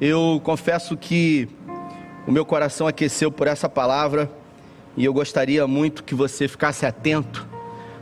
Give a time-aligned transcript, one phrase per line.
[0.00, 1.48] Eu confesso que
[2.24, 4.30] o meu coração aqueceu por essa palavra
[4.96, 7.44] e eu gostaria muito que você ficasse atento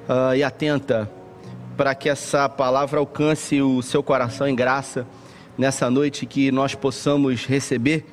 [0.07, 1.11] uh, e atenta
[1.75, 5.07] para que essa palavra alcance o seu coração em graça
[5.57, 8.05] nessa noite que nós possamos receber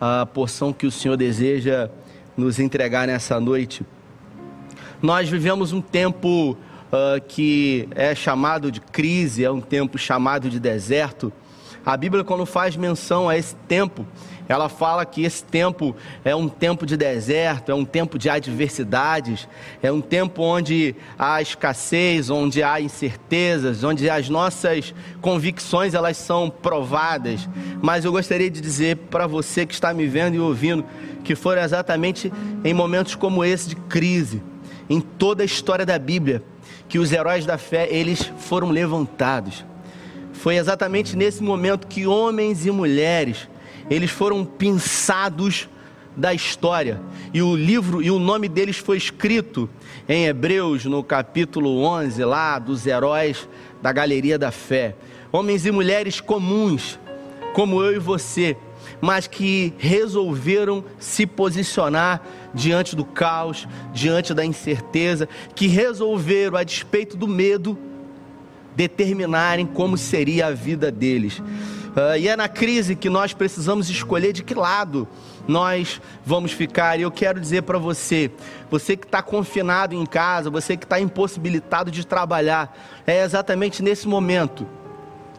[0.00, 1.90] a porção que o Senhor deseja
[2.34, 3.84] nos entregar nessa noite.
[5.02, 10.58] Nós vivemos um tempo uh, que é chamado de crise, é um tempo chamado de
[10.58, 11.30] deserto.
[11.84, 14.06] A Bíblia, quando faz menção a esse tempo,
[14.48, 19.48] ela fala que esse tempo é um tempo de deserto, é um tempo de adversidades,
[19.82, 26.48] é um tempo onde há escassez, onde há incertezas, onde as nossas convicções elas são
[26.48, 27.48] provadas.
[27.80, 30.84] Mas eu gostaria de dizer para você que está me vendo e ouvindo
[31.24, 32.32] que foram exatamente
[32.64, 34.42] em momentos como esse de crise,
[34.88, 36.42] em toda a história da Bíblia,
[36.88, 39.64] que os heróis da fé eles foram levantados.
[40.42, 43.48] Foi exatamente nesse momento que homens e mulheres,
[43.88, 45.68] eles foram pinçados
[46.16, 47.00] da história.
[47.32, 49.70] E o livro e o nome deles foi escrito
[50.08, 53.48] em Hebreus, no capítulo 11, lá dos heróis
[53.80, 54.96] da galeria da fé.
[55.30, 56.98] Homens e mulheres comuns,
[57.54, 58.56] como eu e você,
[59.00, 62.20] mas que resolveram se posicionar
[62.52, 67.78] diante do caos, diante da incerteza, que resolveram, a despeito do medo,
[68.74, 71.38] determinarem como seria a vida deles.
[71.38, 75.06] Uh, e é na crise que nós precisamos escolher de que lado
[75.46, 76.98] nós vamos ficar.
[76.98, 78.30] E eu quero dizer para você,
[78.70, 82.74] você que está confinado em casa, você que está impossibilitado de trabalhar,
[83.06, 84.66] é exatamente nesse momento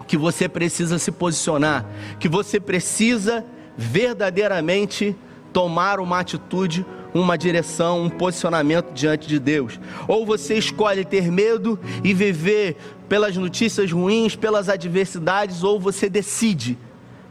[0.05, 1.85] que você precisa se posicionar,
[2.19, 3.43] que você precisa
[3.75, 5.15] verdadeiramente
[5.51, 9.79] tomar uma atitude uma direção, um posicionamento diante de Deus.
[10.07, 12.77] Ou você escolhe ter medo e viver
[13.13, 16.79] pelas notícias ruins, pelas adversidades, ou você decide,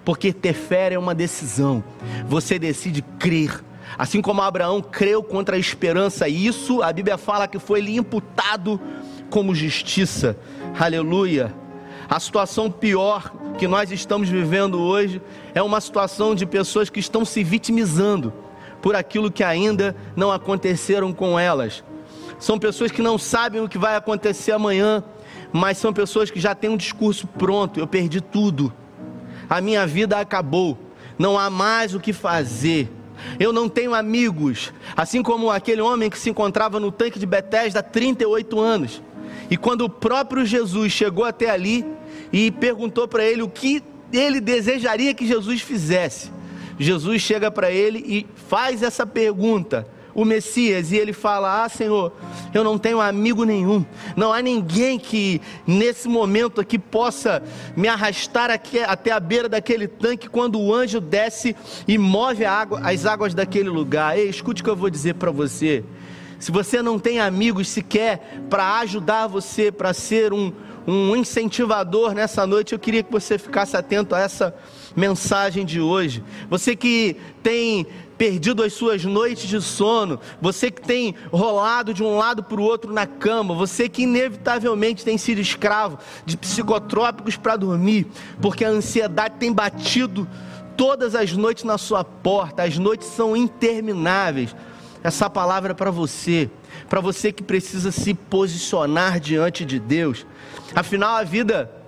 [0.04, 1.82] porque ter fé é uma decisão.
[2.28, 3.64] Você decide crer.
[3.98, 7.96] Assim como Abraão creu contra a esperança, e isso a Bíblia fala que foi lhe
[7.96, 8.80] imputado
[9.28, 10.36] como justiça.
[10.78, 11.52] Aleluia.
[12.08, 15.20] A situação pior que nós estamos vivendo hoje
[15.52, 18.32] é uma situação de pessoas que estão se vitimizando
[18.80, 21.82] por aquilo que ainda não aconteceram com elas.
[22.38, 25.02] São pessoas que não sabem o que vai acontecer amanhã,
[25.52, 27.78] mas são pessoas que já têm um discurso pronto.
[27.78, 28.72] Eu perdi tudo,
[29.48, 30.78] a minha vida acabou,
[31.18, 32.90] não há mais o que fazer.
[33.38, 37.80] Eu não tenho amigos, assim como aquele homem que se encontrava no tanque de Betesda
[37.80, 39.02] há 38 anos.
[39.50, 41.84] E quando o próprio Jesus chegou até ali
[42.32, 46.30] e perguntou para ele o que ele desejaria que Jesus fizesse,
[46.78, 52.12] Jesus chega para ele e faz essa pergunta, o Messias, e ele fala: Ah, Senhor,
[52.52, 53.84] eu não tenho amigo nenhum,
[54.16, 57.42] não há ninguém que nesse momento aqui possa
[57.76, 61.56] me arrastar aqui, até a beira daquele tanque quando o anjo desce
[61.86, 64.18] e move água, as águas daquele lugar.
[64.18, 65.84] Ei, escute o que eu vou dizer para você.
[66.42, 70.52] Se você não tem amigos sequer para ajudar você, para ser um,
[70.84, 74.52] um incentivador nessa noite, eu queria que você ficasse atento a essa
[74.96, 76.22] mensagem de hoje.
[76.50, 77.86] Você que tem
[78.22, 82.62] perdido as suas noites de sono, você que tem rolado de um lado para o
[82.62, 88.06] outro na cama, você que inevitavelmente tem sido escravo de psicotrópicos para dormir,
[88.40, 90.28] porque a ansiedade tem batido
[90.76, 94.54] todas as noites na sua porta, as noites são intermináveis.
[95.02, 96.48] Essa palavra é para você,
[96.88, 100.24] para você que precisa se posicionar diante de Deus.
[100.76, 101.81] Afinal, a vida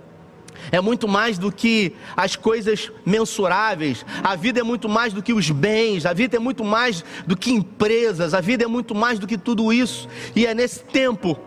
[0.71, 5.33] é muito mais do que as coisas mensuráveis, a vida é muito mais do que
[5.33, 9.19] os bens, a vida é muito mais do que empresas, a vida é muito mais
[9.19, 11.37] do que tudo isso, e é nesse tempo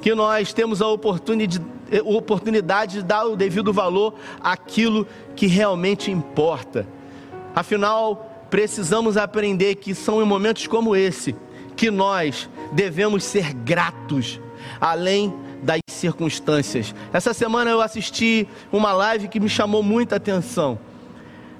[0.00, 1.62] que nós temos a oportunidade,
[1.92, 6.86] a oportunidade de dar o devido valor àquilo que realmente importa.
[7.54, 11.34] Afinal, precisamos aprender que são em momentos como esse
[11.76, 14.40] que nós devemos ser gratos,
[14.80, 15.32] além
[15.62, 16.94] das circunstâncias.
[17.12, 20.78] Essa semana eu assisti uma live que me chamou muita atenção.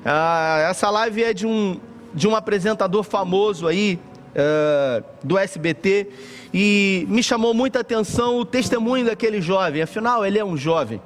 [0.05, 1.79] Ah, essa live é de um,
[2.14, 3.99] de um apresentador famoso aí,
[4.31, 6.08] uh, do SBT,
[6.52, 11.00] e me chamou muita atenção o testemunho daquele jovem, afinal ele é um jovem.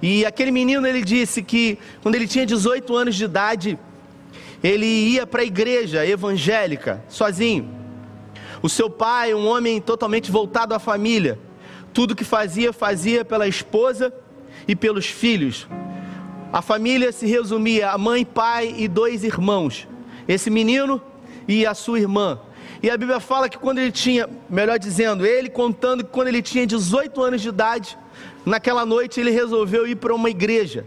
[0.00, 3.78] E aquele menino ele disse que quando ele tinha 18 anos de idade,
[4.62, 7.68] ele ia para a igreja evangélica sozinho.
[8.62, 11.38] O seu pai, um homem totalmente voltado à família,
[11.92, 14.12] tudo que fazia, fazia pela esposa
[14.66, 15.66] e pelos filhos.
[16.52, 19.88] A família se resumia a mãe, pai e dois irmãos.
[20.28, 21.00] Esse menino
[21.48, 22.38] e a sua irmã.
[22.82, 26.42] E a Bíblia fala que quando ele tinha, melhor dizendo, ele contando que quando ele
[26.42, 27.96] tinha 18 anos de idade,
[28.44, 30.84] naquela noite ele resolveu ir para uma igreja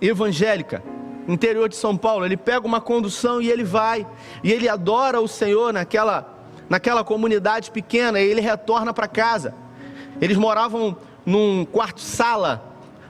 [0.00, 0.82] evangélica.
[1.28, 2.24] interior de São Paulo.
[2.24, 4.06] Ele pega uma condução e ele vai.
[4.42, 6.34] E ele adora o Senhor naquela,
[6.68, 8.20] naquela comunidade pequena.
[8.20, 9.54] E ele retorna para casa.
[10.20, 12.62] Eles moravam num quarto-sala,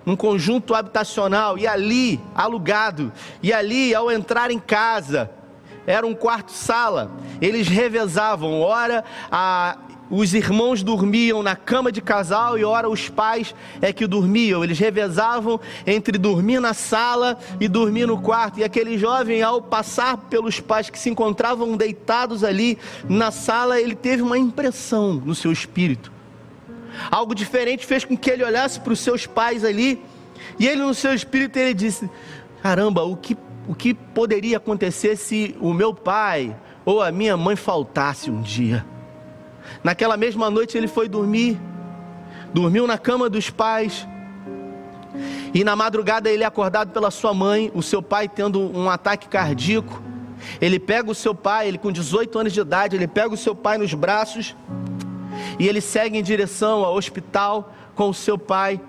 [0.04, 1.58] num conjunto habitacional.
[1.58, 3.12] E ali, alugado.
[3.42, 5.30] E ali, ao entrar em casa,
[5.86, 7.10] era um quarto-sala.
[7.40, 8.60] Eles revezavam.
[8.60, 9.78] Ora, a
[10.10, 14.62] os irmãos dormiam na cama de casal e ora os pais é que dormiam.
[14.62, 18.60] Eles revezavam entre dormir na sala e dormir no quarto.
[18.60, 22.78] E aquele jovem, ao passar pelos pais que se encontravam deitados ali
[23.08, 26.15] na sala, ele teve uma impressão no seu espírito.
[27.10, 30.02] Algo diferente fez com que ele olhasse para os seus pais ali.
[30.58, 32.08] E ele, no seu espírito, ele disse:
[32.62, 33.36] Caramba, o que,
[33.68, 38.84] o que poderia acontecer se o meu pai ou a minha mãe faltasse um dia?
[39.82, 41.58] Naquela mesma noite ele foi dormir,
[42.52, 44.06] dormiu na cama dos pais.
[45.54, 49.28] E na madrugada ele é acordado pela sua mãe, o seu pai tendo um ataque
[49.28, 50.02] cardíaco.
[50.60, 53.54] Ele pega o seu pai, ele com 18 anos de idade, ele pega o seu
[53.54, 54.54] pai nos braços
[55.58, 58.80] e ele segue em direção ao hospital com o seu pai.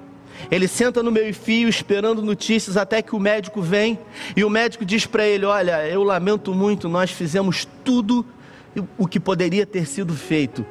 [0.51, 3.97] Ele senta no meio-fio esperando notícias até que o médico vem
[4.35, 8.25] e o médico diz para ele: Olha, eu lamento muito, nós fizemos tudo
[8.97, 10.65] o que poderia ter sido feito,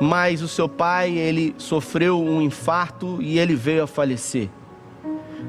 [0.00, 4.48] mas o seu pai, ele sofreu um infarto e ele veio a falecer.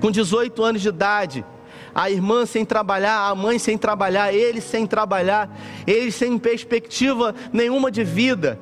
[0.01, 1.45] Com 18 anos de idade,
[1.95, 5.49] a irmã sem trabalhar, a mãe sem trabalhar, ele sem trabalhar,
[5.85, 8.59] eles sem perspectiva nenhuma de vida.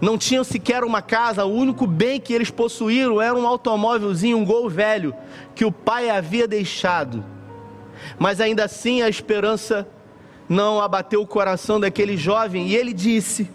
[0.00, 4.44] Não tinham sequer uma casa, o único bem que eles possuíram era um automóvelzinho, um
[4.44, 5.14] gol velho,
[5.54, 7.24] que o pai havia deixado.
[8.18, 9.86] Mas ainda assim a esperança
[10.48, 13.48] não abateu o coração daquele jovem e ele disse: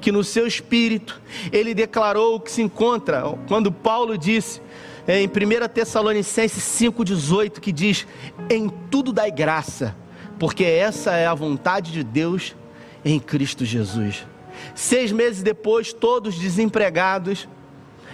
[0.00, 1.20] que no seu espírito
[1.52, 4.60] ele declarou o que se encontra quando Paulo disse
[5.06, 8.06] em 1 Tessalonicenses 5,18 que diz:
[8.50, 9.94] Em tudo dai graça,
[10.38, 12.54] porque essa é a vontade de Deus
[13.04, 14.26] em Cristo Jesus.
[14.74, 17.48] Seis meses depois, todos desempregados,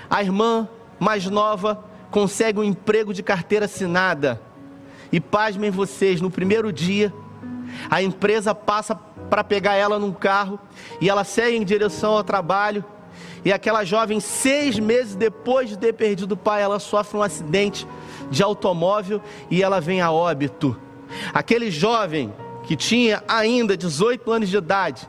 [0.09, 4.41] a irmã mais nova consegue um emprego de carteira assinada.
[5.13, 7.13] E pasmem vocês, no primeiro dia,
[7.91, 10.59] a empresa passa para pegar ela num carro
[11.01, 12.85] e ela segue em direção ao trabalho.
[13.45, 17.87] E aquela jovem, seis meses depois de ter perdido o pai, ela sofre um acidente
[18.31, 19.21] de automóvel
[19.51, 20.79] e ela vem a óbito.
[21.33, 22.33] Aquele jovem
[22.65, 25.09] que tinha ainda 18 anos de idade,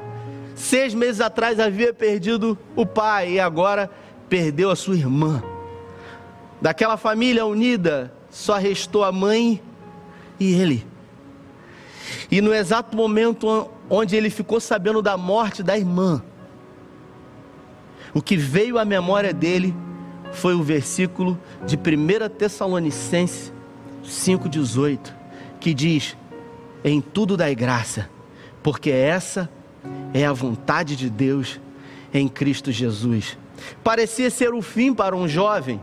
[0.56, 3.90] seis meses atrás havia perdido o pai e agora
[4.30, 5.44] perdeu a sua irmã.
[6.62, 9.62] Daquela família unida, só restou a mãe
[10.40, 10.86] e ele.
[12.30, 16.24] E no exato momento onde ele ficou sabendo da morte da irmã,
[18.14, 19.76] o que veio à memória dele
[20.32, 23.52] foi o versículo de 1 Tessalonicenses
[24.06, 25.14] 5,18,
[25.60, 26.16] que diz:
[26.84, 28.10] Em tudo dai graça,
[28.64, 29.61] porque essa é
[30.28, 31.60] a vontade de Deus
[32.14, 33.38] em Cristo Jesus.
[33.84, 35.80] Parecia ser o fim para um jovem,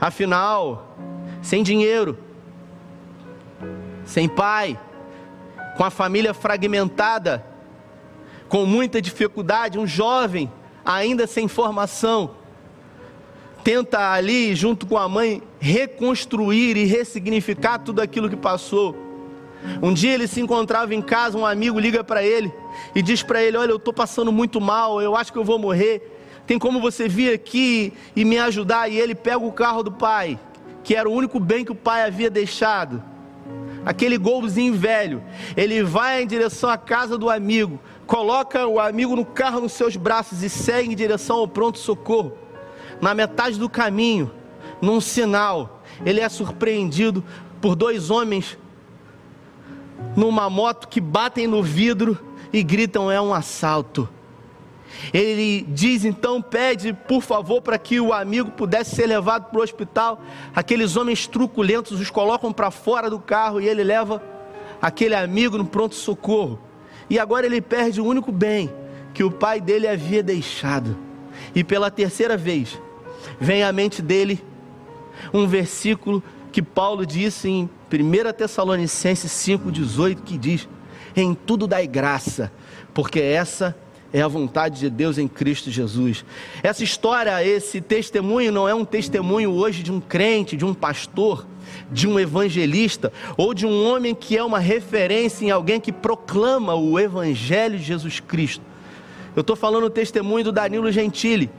[0.00, 0.96] afinal,
[1.40, 2.18] sem dinheiro,
[4.04, 4.78] sem pai,
[5.76, 7.44] com a família fragmentada,
[8.48, 10.50] com muita dificuldade, um jovem
[10.84, 12.34] ainda sem formação,
[13.62, 19.11] tenta ali, junto com a mãe, reconstruir e ressignificar tudo aquilo que passou.
[19.80, 22.52] Um dia ele se encontrava em casa, um amigo liga para ele
[22.94, 25.58] e diz para ele: Olha, eu estou passando muito mal, eu acho que eu vou
[25.58, 26.18] morrer.
[26.46, 28.90] Tem como você vir aqui e me ajudar?
[28.90, 30.38] E ele pega o carro do pai,
[30.82, 33.02] que era o único bem que o pai havia deixado
[33.84, 35.22] aquele golzinho velho.
[35.56, 39.96] Ele vai em direção à casa do amigo, coloca o amigo no carro nos seus
[39.96, 42.32] braços e segue em direção ao pronto-socorro.
[43.00, 44.30] Na metade do caminho,
[44.80, 47.24] num sinal, ele é surpreendido
[47.60, 48.58] por dois homens
[50.16, 52.18] numa moto que batem no vidro
[52.52, 54.08] e gritam: é um assalto.
[55.12, 59.62] Ele diz então, pede por favor para que o amigo pudesse ser levado para o
[59.62, 60.22] hospital.
[60.54, 64.22] Aqueles homens truculentos os colocam para fora do carro e ele leva
[64.80, 66.58] aquele amigo no pronto-socorro.
[67.08, 68.72] E agora ele perde o único bem
[69.12, 70.96] que o pai dele havia deixado.
[71.54, 72.78] E pela terceira vez,
[73.40, 74.42] vem à mente dele
[75.32, 76.22] um versículo
[76.52, 80.68] que Paulo disse em 1 Tessalonicenses 5,18, que diz:
[81.16, 82.52] Em tudo dai graça,
[82.92, 83.74] porque essa
[84.12, 86.24] é a vontade de Deus em Cristo Jesus.
[86.62, 91.46] Essa história, esse testemunho não é um testemunho hoje de um crente, de um pastor,
[91.90, 96.74] de um evangelista ou de um homem que é uma referência em alguém que proclama
[96.74, 98.62] o evangelho de Jesus Cristo.
[99.34, 101.50] Eu estou falando o testemunho do Danilo Gentili.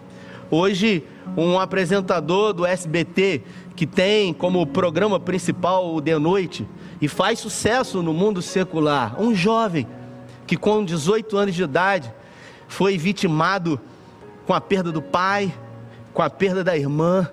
[0.51, 1.03] Hoje,
[1.35, 3.41] um apresentador do SBT
[3.75, 6.67] que tem como programa principal o de noite
[7.01, 9.19] e faz sucesso no mundo secular.
[9.19, 9.87] Um jovem
[10.45, 12.13] que com 18 anos de idade
[12.67, 13.79] foi vitimado
[14.45, 15.53] com a perda do pai,
[16.13, 17.27] com a perda da irmã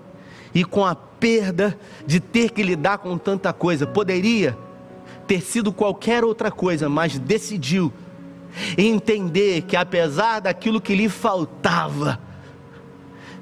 [0.55, 3.87] e com a perda de ter que lidar com tanta coisa.
[3.87, 4.57] Poderia
[5.27, 7.93] ter sido qualquer outra coisa, mas decidiu
[8.77, 12.19] entender que apesar daquilo que lhe faltava,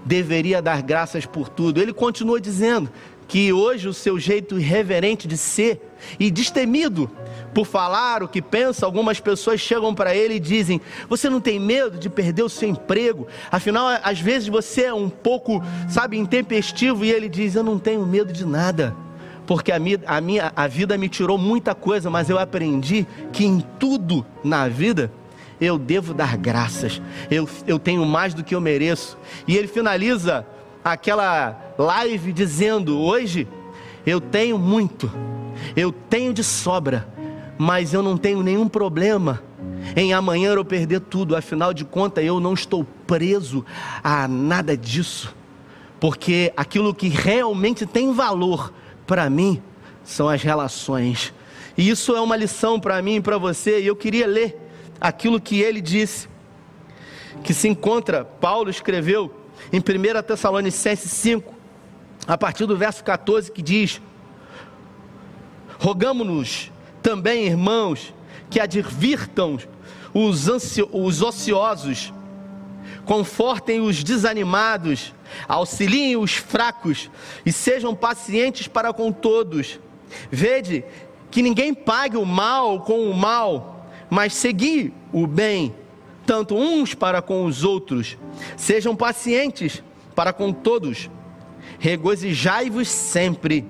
[0.08, 1.80] deveria dar graças por tudo.
[1.80, 2.90] Ele continua dizendo
[3.28, 5.82] que hoje o seu jeito irreverente de ser
[6.18, 7.10] e destemido
[7.52, 11.60] por falar o que pensa, algumas pessoas chegam para ele e dizem: Você não tem
[11.60, 13.28] medo de perder o seu emprego?
[13.50, 17.04] Afinal, às vezes você é um pouco, sabe, intempestivo.
[17.04, 18.96] E ele diz: Eu não tenho medo de nada
[19.46, 23.46] porque a minha, a minha a vida me tirou muita coisa, mas eu aprendi que
[23.46, 25.10] em tudo na vida
[25.60, 27.00] eu devo dar graças.
[27.30, 29.18] Eu, eu tenho mais do que eu mereço.
[29.46, 30.46] E ele finaliza
[30.84, 33.46] aquela live dizendo: Hoje
[34.06, 35.10] eu tenho muito,
[35.76, 37.08] eu tenho de sobra,
[37.58, 39.42] mas eu não tenho nenhum problema
[39.96, 41.36] em amanhã eu perder tudo.
[41.36, 43.64] Afinal de contas, eu não estou preso
[44.02, 45.34] a nada disso,
[45.98, 48.72] porque aquilo que realmente tem valor
[49.06, 49.62] para mim
[50.04, 51.32] são as relações.
[51.76, 54.67] E isso é uma lição para mim e para você, e eu queria ler
[55.00, 56.28] aquilo que ele disse,
[57.42, 59.34] que se encontra, Paulo escreveu
[59.72, 61.54] em 1 Tessalonicenses 5,
[62.26, 64.00] a partir do verso 14, que diz:
[65.78, 68.12] Rogamos-nos também, irmãos,
[68.50, 69.58] que advirtam
[70.12, 70.46] os,
[70.92, 72.12] os ociosos,
[73.04, 75.14] confortem os desanimados,
[75.46, 77.10] auxiliem os fracos
[77.44, 79.78] e sejam pacientes para com todos.
[80.30, 80.84] Vede
[81.30, 83.77] que ninguém pague o mal com o mal,
[84.10, 85.74] mas segui o bem,
[86.26, 88.16] tanto uns para com os outros.
[88.56, 89.82] Sejam pacientes
[90.14, 91.10] para com todos.
[91.78, 93.66] Regozijai-vos sempre.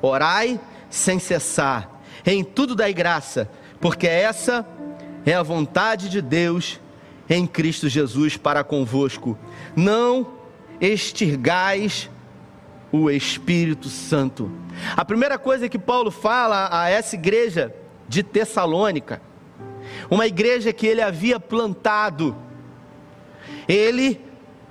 [0.00, 1.90] Orai sem cessar.
[2.24, 4.66] Em tudo dai graça, porque essa
[5.24, 6.80] é a vontade de Deus
[7.28, 9.38] em Cristo Jesus para convosco.
[9.74, 10.34] Não
[10.80, 12.10] extirgais
[12.92, 14.50] o Espírito Santo.
[14.96, 17.74] A primeira coisa que Paulo fala a essa igreja
[18.08, 19.20] de Tessalônica,
[20.10, 22.36] uma igreja que ele havia plantado,
[23.68, 24.20] ele,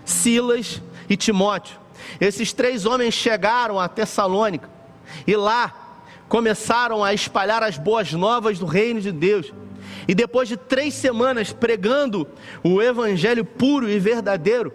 [0.04, 1.80] Silas e Timóteo,
[2.20, 4.70] esses três homens chegaram a Tessalônica
[5.26, 9.54] e lá começaram a espalhar as boas novas do reino de Deus.
[10.08, 12.28] E depois de três semanas pregando
[12.64, 14.74] o evangelho puro e verdadeiro,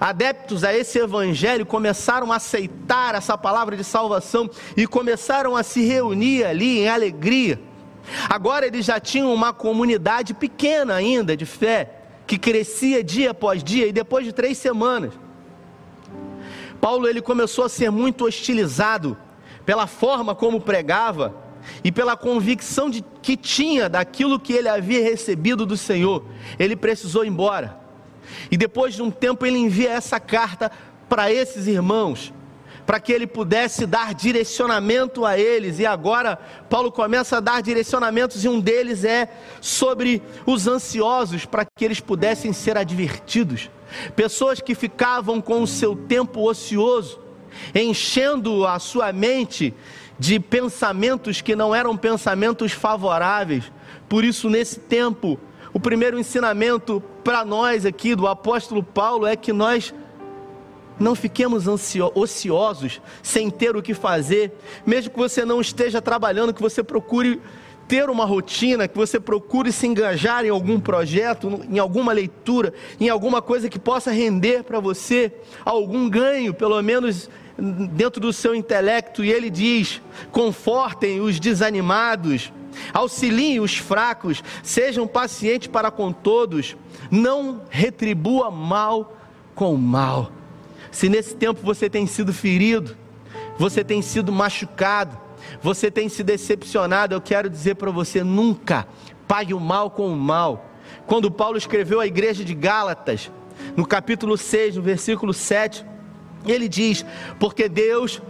[0.00, 5.84] adeptos a esse evangelho começaram a aceitar essa palavra de salvação e começaram a se
[5.84, 7.60] reunir ali em alegria.
[8.28, 11.90] Agora eles já tinham uma comunidade pequena ainda de fé,
[12.26, 15.12] que crescia dia após dia, e depois de três semanas,
[16.80, 19.16] Paulo ele começou a ser muito hostilizado
[19.66, 21.34] pela forma como pregava
[21.84, 26.24] e pela convicção de, que tinha daquilo que ele havia recebido do Senhor.
[26.58, 27.78] Ele precisou ir embora.
[28.50, 30.70] E depois de um tempo ele envia essa carta
[31.08, 32.32] para esses irmãos,
[32.90, 35.78] para que ele pudesse dar direcionamento a eles.
[35.78, 36.36] E agora
[36.68, 39.28] Paulo começa a dar direcionamentos e um deles é
[39.60, 43.70] sobre os ansiosos, para que eles pudessem ser advertidos.
[44.16, 47.20] Pessoas que ficavam com o seu tempo ocioso,
[47.72, 49.72] enchendo a sua mente
[50.18, 53.70] de pensamentos que não eram pensamentos favoráveis.
[54.08, 55.38] Por isso, nesse tempo,
[55.72, 59.94] o primeiro ensinamento para nós aqui do apóstolo Paulo é que nós
[61.00, 64.52] não fiquemos ociosos, sem ter o que fazer,
[64.86, 67.40] mesmo que você não esteja trabalhando, que você procure
[67.88, 73.08] ter uma rotina, que você procure se engajar em algum projeto, em alguma leitura, em
[73.08, 75.32] alguma coisa que possa render para você
[75.64, 77.28] algum ganho, pelo menos
[77.58, 79.24] dentro do seu intelecto.
[79.24, 82.52] E ele diz: confortem os desanimados,
[82.92, 86.76] auxiliem os fracos, sejam pacientes para com todos,
[87.10, 89.16] não retribua mal
[89.52, 90.30] com mal.
[90.90, 92.96] Se nesse tempo você tem sido ferido,
[93.58, 95.18] você tem sido machucado,
[95.62, 98.86] você tem se decepcionado, eu quero dizer para você: nunca
[99.28, 100.66] pague o mal com o mal.
[101.06, 103.30] Quando Paulo escreveu à igreja de Gálatas,
[103.76, 105.84] no capítulo 6, no versículo 7,
[106.46, 107.04] ele diz:
[107.38, 108.20] Porque Deus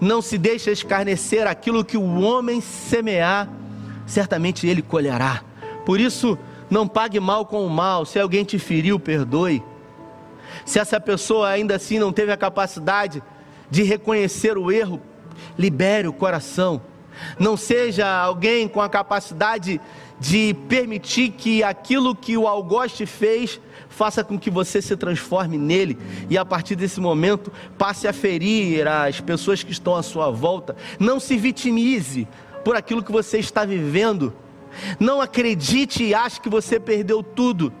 [0.00, 3.48] não se deixa escarnecer aquilo que o homem semear
[4.08, 5.42] certamente ele colherá.
[5.84, 6.36] Por isso,
[6.70, 8.04] não pague mal com o mal.
[8.04, 9.62] Se alguém te feriu, perdoe.
[10.68, 13.22] Se essa pessoa ainda assim não teve a capacidade
[13.70, 15.00] de reconhecer o erro,
[15.58, 16.82] libere o coração.
[17.38, 19.80] Não seja alguém com a capacidade
[20.20, 23.58] de permitir que aquilo que o algoste fez
[23.88, 25.96] faça com que você se transforme nele
[26.28, 30.76] e a partir desse momento passe a ferir as pessoas que estão à sua volta.
[31.00, 32.28] Não se vitimize
[32.62, 34.34] por aquilo que você está vivendo.
[35.00, 37.72] Não acredite e ache que você perdeu tudo.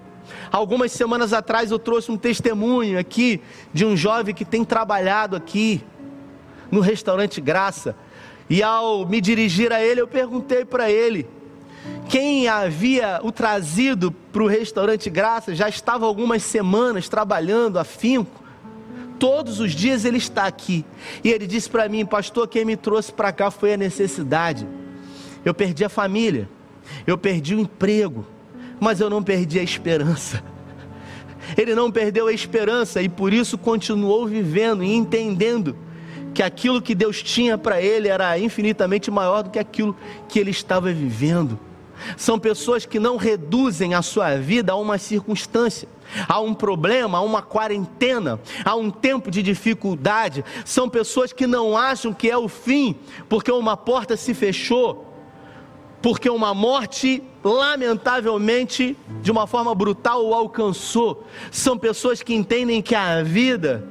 [0.50, 3.40] Algumas semanas atrás eu trouxe um testemunho aqui
[3.72, 5.82] de um jovem que tem trabalhado aqui
[6.70, 7.96] no restaurante Graça.
[8.48, 11.26] E ao me dirigir a ele, eu perguntei para ele
[12.08, 18.42] quem havia o trazido para o restaurante Graça já estava algumas semanas trabalhando afinco.
[19.18, 20.84] Todos os dias ele está aqui.
[21.22, 24.66] E ele disse para mim, pastor, quem me trouxe para cá foi a necessidade.
[25.44, 26.48] Eu perdi a família,
[27.06, 28.24] eu perdi o emprego,
[28.80, 30.42] mas eu não perdi a esperança.
[31.56, 35.76] Ele não perdeu a esperança e por isso continuou vivendo e entendendo
[36.34, 39.96] que aquilo que Deus tinha para ele era infinitamente maior do que aquilo
[40.28, 41.58] que ele estava vivendo.
[42.16, 45.88] São pessoas que não reduzem a sua vida a uma circunstância,
[46.28, 50.44] a um problema, a uma quarentena, a um tempo de dificuldade.
[50.64, 52.94] São pessoas que não acham que é o fim,
[53.28, 55.12] porque uma porta se fechou,
[56.00, 61.26] porque uma morte, lamentavelmente, de uma forma brutal, o alcançou.
[61.50, 63.86] São pessoas que entendem que a vida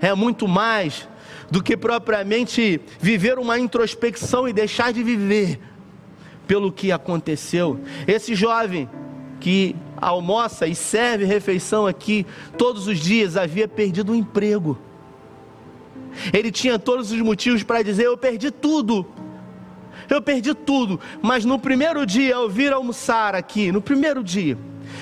[0.00, 1.08] é muito mais
[1.50, 5.60] do que propriamente viver uma introspecção e deixar de viver
[6.46, 7.80] pelo que aconteceu.
[8.06, 8.88] Esse jovem
[9.40, 12.26] que almoça e serve refeição aqui
[12.56, 14.78] todos os dias havia perdido o emprego.
[16.32, 19.06] Ele tinha todos os motivos para dizer: Eu perdi tudo.
[20.10, 21.00] Eu perdi tudo.
[21.22, 24.58] Mas no primeiro dia, ao vir almoçar aqui, no primeiro dia,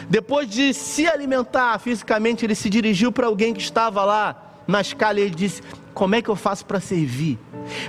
[0.09, 5.19] depois de se alimentar fisicamente, ele se dirigiu para alguém que estava lá na escala
[5.19, 5.63] e ele disse:
[5.95, 7.39] Como é que eu faço para servir?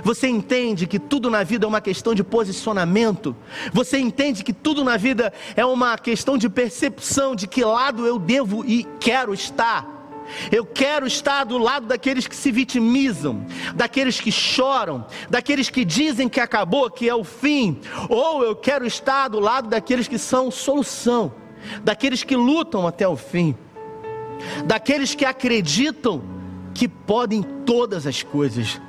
[0.02, 3.36] Você entende que tudo na vida é uma questão de posicionamento?
[3.72, 8.18] Você entende que tudo na vida é uma questão de percepção de que lado eu
[8.18, 9.99] devo e quero estar?
[10.50, 13.44] Eu quero estar do lado daqueles que se vitimizam,
[13.74, 18.86] daqueles que choram, daqueles que dizem que acabou, que é o fim, ou eu quero
[18.86, 21.32] estar do lado daqueles que são solução,
[21.82, 23.54] daqueles que lutam até o fim,
[24.64, 26.22] daqueles que acreditam
[26.74, 28.80] que podem todas as coisas.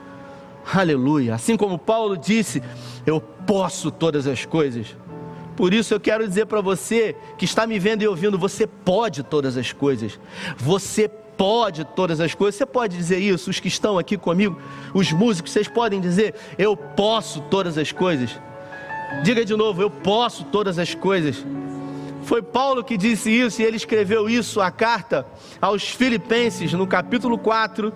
[0.73, 1.35] Aleluia.
[1.35, 2.61] Assim como Paulo disse,
[3.05, 4.95] eu posso todas as coisas.
[5.55, 9.23] Por isso eu quero dizer para você que está me vendo e ouvindo, você pode
[9.23, 10.19] todas as coisas.
[10.57, 12.55] Você pode todas as coisas.
[12.55, 14.59] Você pode dizer isso, os que estão aqui comigo,
[14.93, 18.39] os músicos, vocês podem dizer, eu posso todas as coisas.
[19.23, 21.45] Diga de novo, eu posso todas as coisas.
[22.23, 25.25] Foi Paulo que disse isso e ele escreveu isso, a carta
[25.59, 27.91] aos Filipenses, no capítulo 4,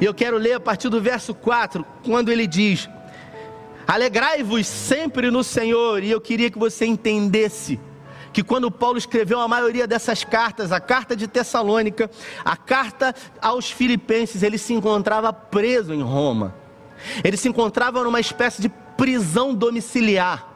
[0.00, 2.88] e eu quero ler a partir do verso 4, quando ele diz:
[3.86, 6.02] Alegrai-vos sempre no Senhor.
[6.02, 7.80] E eu queria que você entendesse
[8.32, 12.10] que quando Paulo escreveu a maioria dessas cartas, a carta de Tessalônica,
[12.44, 16.54] a carta aos Filipenses, ele se encontrava preso em Roma.
[17.22, 20.51] Ele se encontrava numa espécie de prisão domiciliar.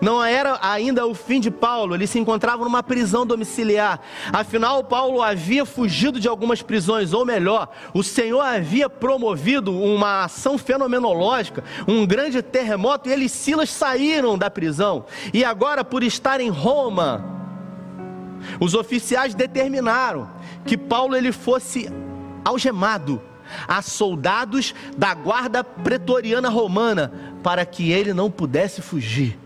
[0.00, 4.00] Não era ainda o fim de Paulo, ele se encontrava numa prisão domiciliar.
[4.32, 10.58] Afinal, Paulo havia fugido de algumas prisões, ou melhor, o Senhor havia promovido uma ação
[10.58, 15.04] fenomenológica, um grande terremoto, e ele e Silas saíram da prisão.
[15.32, 17.24] E agora, por estar em Roma,
[18.60, 20.30] os oficiais determinaram
[20.64, 21.90] que Paulo ele fosse
[22.44, 23.20] algemado
[23.66, 27.12] a soldados da guarda pretoriana romana
[27.42, 29.38] para que ele não pudesse fugir.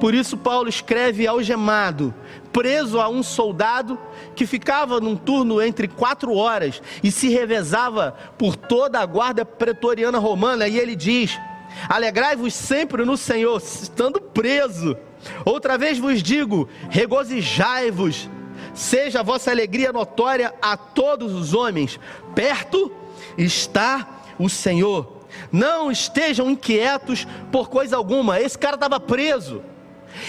[0.00, 2.12] Por isso, Paulo escreve algemado,
[2.52, 3.98] preso a um soldado
[4.34, 10.18] que ficava num turno entre quatro horas e se revezava por toda a guarda pretoriana
[10.18, 10.66] romana.
[10.66, 11.38] E ele diz:
[11.88, 14.96] Alegrai-vos sempre no Senhor, estando preso.
[15.44, 18.28] Outra vez vos digo: regozijai-vos,
[18.74, 21.98] seja a vossa alegria notória a todos os homens.
[22.34, 22.92] Perto
[23.36, 25.22] está o Senhor.
[25.50, 28.40] Não estejam inquietos por coisa alguma.
[28.40, 29.62] Esse cara estava preso.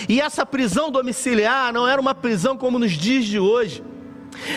[0.08, 3.84] E essa prisão domiciliar não era uma prisão como nos dias de hoje.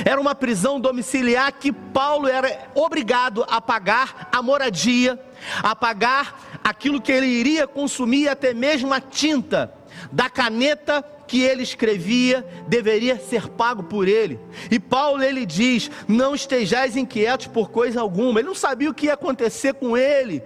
[0.05, 5.18] Era uma prisão domiciliar que Paulo era obrigado a pagar a moradia,
[5.62, 9.72] a pagar aquilo que ele iria consumir, até mesmo a tinta
[10.11, 14.38] da caneta que ele escrevia deveria ser pago por ele.
[14.70, 18.40] E Paulo ele diz: "Não estejais inquietos por coisa alguma".
[18.40, 20.42] Ele não sabia o que ia acontecer com ele.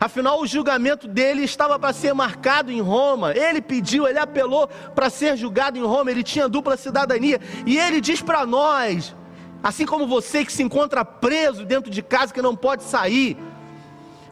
[0.00, 3.32] Afinal, o julgamento dele estava para ser marcado em Roma.
[3.36, 6.10] Ele pediu, ele apelou para ser julgado em Roma.
[6.10, 7.40] Ele tinha dupla cidadania.
[7.66, 9.14] E ele diz para nós,
[9.62, 13.36] assim como você que se encontra preso dentro de casa que não pode sair,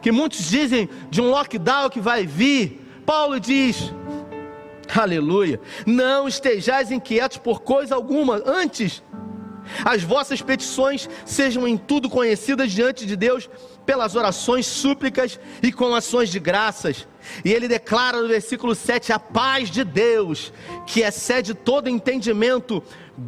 [0.01, 2.81] que muitos dizem de um lockdown que vai vir.
[3.05, 3.93] Paulo diz:
[4.95, 9.03] Aleluia, não estejais inquietos por coisa alguma, antes
[9.85, 13.49] as vossas petições sejam em tudo conhecidas diante de Deus
[13.85, 17.07] pelas orações, súplicas e com ações de graças.
[17.45, 20.53] E ele declara no versículo 7: A paz de Deus,
[20.87, 22.83] que excede todo entendimento,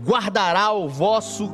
[0.04, 1.50] guardará os vossos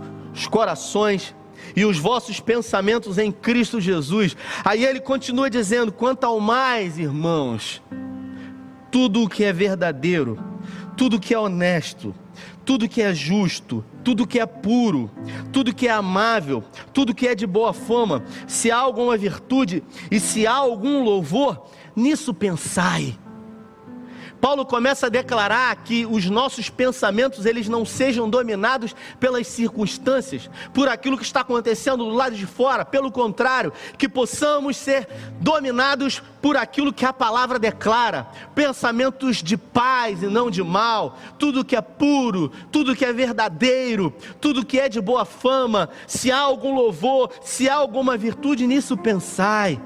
[0.50, 1.34] corações
[1.74, 4.37] e os vossos pensamentos em Cristo Jesus.
[4.64, 7.82] Aí ele continua dizendo: quanto ao mais, irmãos,
[8.90, 10.38] tudo o que é verdadeiro,
[10.96, 12.14] tudo o que é honesto,
[12.68, 15.11] tudo que é justo, tudo que é puro,
[15.50, 20.20] tudo que é amável, tudo que é de boa fama, se há alguma virtude e
[20.20, 23.16] se há algum louvor, nisso pensai.
[24.40, 30.88] Paulo começa a declarar que os nossos pensamentos eles não sejam dominados pelas circunstâncias, por
[30.88, 35.09] aquilo que está acontecendo do lado de fora, pelo contrário, que possamos ser
[35.40, 41.64] dominados por aquilo que a palavra declara, pensamentos de paz e não de mal, tudo
[41.64, 46.38] que é puro, tudo que é verdadeiro, tudo que é de boa fama, se há
[46.38, 49.81] algum louvor, se há alguma virtude nisso pensai.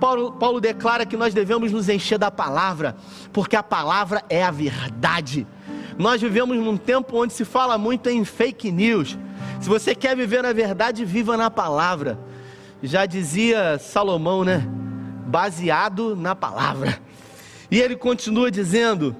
[0.00, 2.96] Paulo, Paulo declara que nós devemos nos encher da palavra,
[3.32, 5.46] porque a palavra é a verdade.
[5.98, 9.18] Nós vivemos num tempo onde se fala muito em fake news.
[9.60, 12.18] Se você quer viver na verdade, viva na palavra.
[12.82, 14.66] Já dizia Salomão, né?
[15.26, 16.98] Baseado na palavra.
[17.70, 19.14] E ele continua dizendo: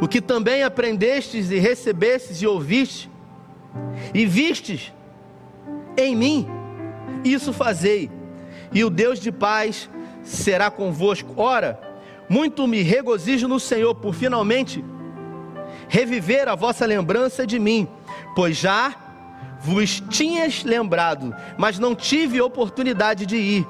[0.00, 3.08] O que também aprendestes e recebestes e ouvistes,
[4.12, 4.92] e vistes
[5.96, 6.46] em mim,
[7.24, 8.10] isso fazei,
[8.72, 9.88] e o Deus de paz
[10.22, 11.34] será convosco.
[11.36, 11.80] Ora,
[12.28, 14.84] muito me regozijo no Senhor por finalmente
[15.88, 17.88] reviver a vossa lembrança de mim,
[18.34, 18.94] pois já
[19.60, 23.66] vos tinhas lembrado, mas não tive oportunidade de ir.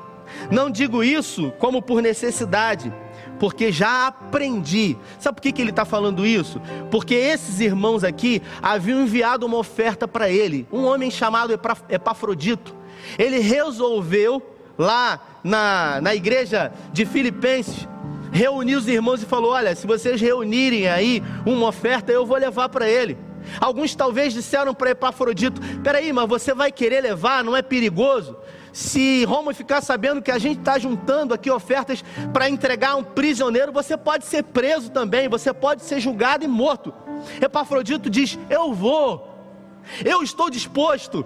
[0.50, 2.92] Não digo isso como por necessidade,
[3.38, 4.96] porque já aprendi.
[5.18, 6.60] Sabe por que, que ele está falando isso?
[6.90, 11.52] Porque esses irmãos aqui haviam enviado uma oferta para ele, um homem chamado
[11.88, 12.74] Epafrodito.
[13.18, 14.42] Ele resolveu
[14.78, 17.86] lá na, na igreja de Filipenses,
[18.32, 22.68] reuniu os irmãos e falou: Olha, se vocês reunirem aí uma oferta, eu vou levar
[22.68, 23.16] para ele.
[23.60, 27.44] Alguns talvez disseram para Epafrodito: Peraí, mas você vai querer levar?
[27.44, 28.36] Não é perigoso?
[28.72, 33.72] Se Roma ficar sabendo que a gente está juntando aqui ofertas para entregar um prisioneiro,
[33.72, 36.92] você pode ser preso também, você pode ser julgado e morto.
[37.40, 39.34] Epafrodito diz: Eu vou,
[40.04, 41.24] eu estou disposto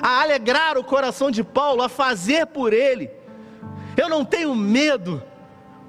[0.00, 3.10] a alegrar o coração de Paulo, a fazer por ele.
[3.96, 5.22] Eu não tenho medo,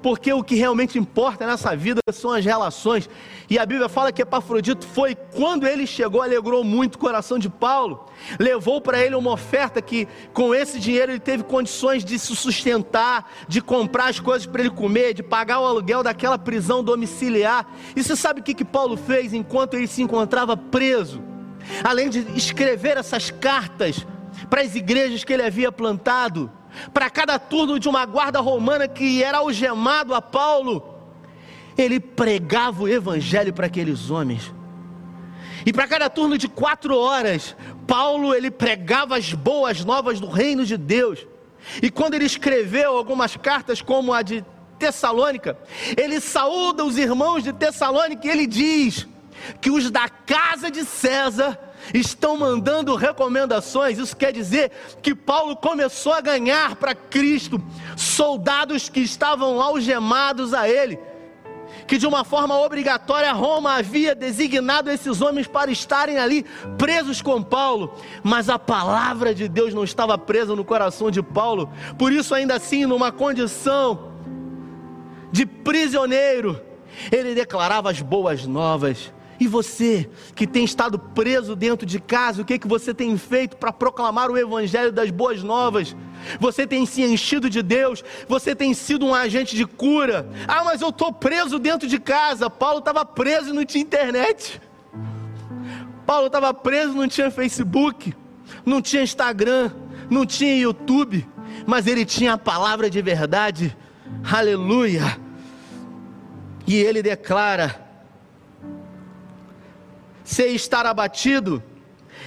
[0.04, 3.08] porque o que realmente importa nessa vida são as relações.
[3.48, 7.48] E a Bíblia fala que Epafrodito foi, quando ele chegou, alegrou muito o coração de
[7.48, 8.04] Paulo,
[8.38, 13.30] levou para ele uma oferta que, com esse dinheiro, ele teve condições de se sustentar,
[13.48, 17.66] de comprar as coisas para ele comer, de pagar o aluguel daquela prisão domiciliar.
[17.96, 21.33] E você sabe o que, que Paulo fez enquanto ele se encontrava preso?
[21.82, 24.06] Além de escrever essas cartas
[24.48, 26.50] para as igrejas que ele havia plantado,
[26.92, 30.94] para cada turno de uma guarda romana que era algemado a Paulo,
[31.76, 34.52] ele pregava o evangelho para aqueles homens.
[35.66, 40.64] E para cada turno de quatro horas, Paulo ele pregava as boas novas do reino
[40.64, 41.26] de Deus.
[41.82, 44.44] E quando ele escreveu algumas cartas, como a de
[44.78, 45.56] Tessalônica,
[45.96, 49.06] ele saúda os irmãos de Tessalônica e ele diz:
[49.60, 51.58] que os da casa de César
[51.92, 53.98] estão mandando recomendações.
[53.98, 54.70] Isso quer dizer
[55.02, 57.60] que Paulo começou a ganhar para Cristo
[57.96, 60.98] soldados que estavam algemados a ele.
[61.86, 66.44] Que de uma forma obrigatória Roma havia designado esses homens para estarem ali
[66.78, 71.70] presos com Paulo, mas a palavra de Deus não estava presa no coração de Paulo,
[71.98, 74.12] por isso, ainda assim, numa condição
[75.30, 76.58] de prisioneiro,
[77.10, 79.12] ele declarava as boas novas
[79.44, 83.56] e você que tem estado preso dentro de casa, o que, que você tem feito
[83.56, 85.94] para proclamar o Evangelho das Boas Novas?
[86.40, 90.28] Você tem se enchido de Deus, você tem sido um agente de cura.
[90.48, 92.48] Ah, mas eu estou preso dentro de casa.
[92.48, 94.60] Paulo estava preso e não tinha internet.
[96.06, 98.14] Paulo estava preso, não tinha Facebook,
[98.64, 99.70] não tinha Instagram,
[100.10, 101.26] não tinha YouTube,
[101.66, 103.76] mas ele tinha a palavra de verdade.
[104.30, 105.18] Aleluia!
[106.66, 107.83] E ele declara
[110.24, 111.62] sei estar abatido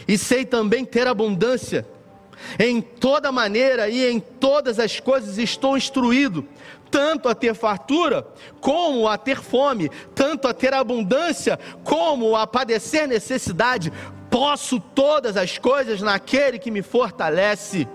[0.07, 1.85] e sei também ter abundância.
[2.59, 6.47] Em toda maneira e em todas as coisas estou instruído,
[6.91, 8.27] tanto a ter fartura,
[8.61, 13.91] como a ter fome, tanto a ter abundância, como a padecer necessidade.
[14.29, 17.87] Posso todas as coisas naquele que me fortalece.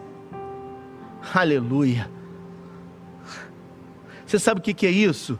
[1.32, 2.10] Aleluia.
[4.26, 5.38] Você sabe o que é isso?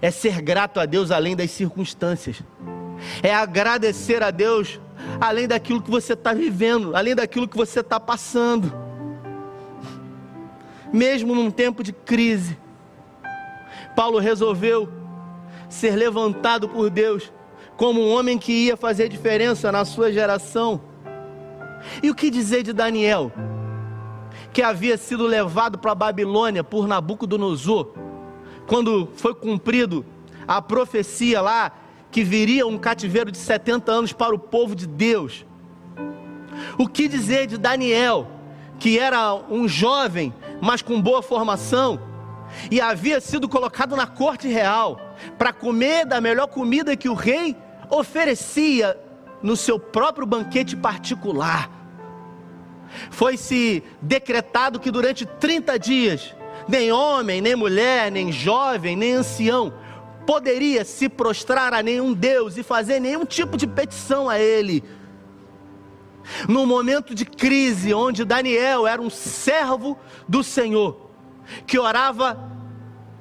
[0.00, 2.42] É ser grato a Deus além das circunstâncias.
[3.22, 4.80] É agradecer a Deus
[5.20, 8.72] além daquilo que você está vivendo, além daquilo que você está passando.
[10.92, 12.56] Mesmo num tempo de crise,
[13.96, 14.88] Paulo resolveu
[15.68, 17.32] ser levantado por Deus
[17.76, 20.80] como um homem que ia fazer diferença na sua geração.
[22.02, 23.32] E o que dizer de Daniel,
[24.52, 27.92] que havia sido levado para a Babilônia por Nabucodonosor,
[28.66, 30.04] quando foi cumprido
[30.46, 31.72] a profecia lá
[32.14, 35.44] que viria um cativeiro de 70 anos para o povo de Deus.
[36.78, 38.28] O que dizer de Daniel,
[38.78, 42.00] que era um jovem, mas com boa formação,
[42.70, 45.00] e havia sido colocado na corte real
[45.36, 47.56] para comer da melhor comida que o rei
[47.90, 48.96] oferecia
[49.42, 51.68] no seu próprio banquete particular.
[53.10, 56.32] Foi-se decretado que durante 30 dias,
[56.68, 59.72] nem homem, nem mulher, nem jovem, nem ancião
[60.26, 64.82] poderia se prostrar a nenhum Deus e fazer nenhum tipo de petição a Ele.
[66.48, 71.10] No momento de crise, onde Daniel era um servo do Senhor,
[71.66, 72.50] que orava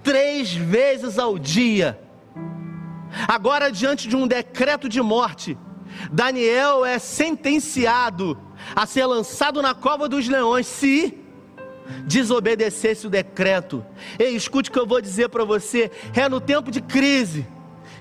[0.02, 2.00] três vezes ao dia,
[3.28, 5.58] Agora, diante de um decreto de morte,
[6.12, 8.38] Daniel é sentenciado
[8.76, 11.20] a ser lançado na cova dos leões se
[12.06, 13.86] desobedecesse o decreto.
[14.18, 17.46] Ei, escute o que eu vou dizer para você: é no tempo de crise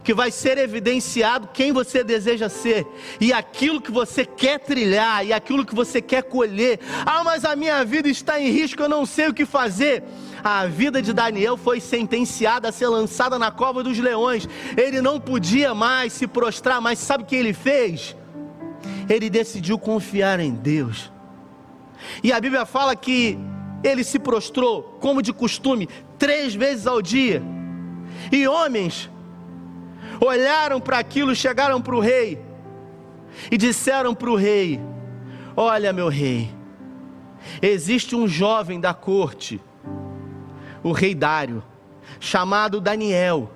[0.03, 2.87] que vai ser evidenciado quem você deseja ser
[3.21, 6.81] e aquilo que você quer trilhar e aquilo que você quer colher.
[7.07, 10.03] Ah, mas a minha vida está em risco, eu não sei o que fazer.
[10.43, 14.49] A vida de Daniel foi sentenciada a ser lançada na cova dos leões.
[14.77, 18.17] Ele não podia mais se prostrar, mas sabe o que ele fez?
[19.09, 21.13] Ele decidiu confiar em Deus.
[22.25, 23.39] E a Bíblia fala que
[23.83, 27.43] ele se prostrou, como de costume, três vezes ao dia.
[28.31, 29.11] E homens
[30.21, 32.39] olharam para aquilo, chegaram para o rei
[33.51, 34.81] e disseram para o rei:
[35.57, 36.51] Olha, meu rei,
[37.61, 39.61] existe um jovem da corte,
[40.83, 41.63] o rei Dário,
[42.21, 43.51] chamado Daniel.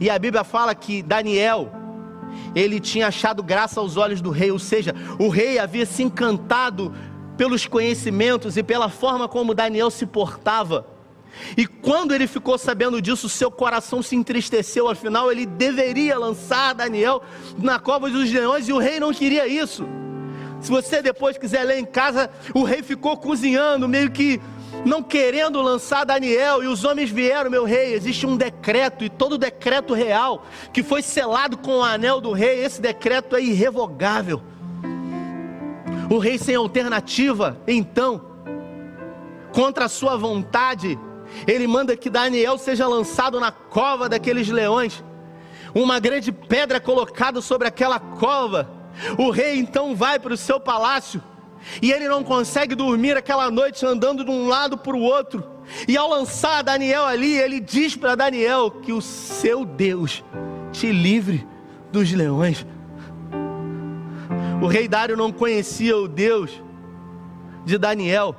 [0.00, 1.70] E a Bíblia fala que Daniel,
[2.54, 6.92] ele tinha achado graça aos olhos do rei, ou seja, o rei havia se encantado
[7.38, 10.84] pelos conhecimentos e pela forma como Daniel se portava.
[11.56, 17.22] E quando ele ficou sabendo disso, seu coração se entristeceu, afinal ele deveria lançar Daniel
[17.56, 19.86] na cova dos leões e o rei não queria isso.
[20.60, 24.40] Se você depois quiser ler em casa, o rei ficou cozinhando, meio que
[24.84, 27.94] não querendo lançar Daniel, e os homens vieram, meu rei.
[27.94, 32.64] Existe um decreto, e todo decreto real, que foi selado com o anel do rei,
[32.64, 34.42] esse decreto é irrevogável.
[36.10, 38.22] O rei sem alternativa, então,
[39.52, 40.98] contra a sua vontade,
[41.46, 45.04] ele manda que Daniel seja lançado na cova daqueles leões.
[45.74, 48.70] Uma grande pedra colocada sobre aquela cova.
[49.18, 51.22] O rei então vai para o seu palácio.
[51.82, 55.44] E ele não consegue dormir aquela noite andando de um lado para o outro.
[55.86, 60.24] E ao lançar Daniel ali, ele diz para Daniel que o seu Deus
[60.72, 61.46] te livre
[61.92, 62.64] dos leões.
[64.62, 66.62] O rei Dário não conhecia o Deus
[67.64, 68.34] de Daniel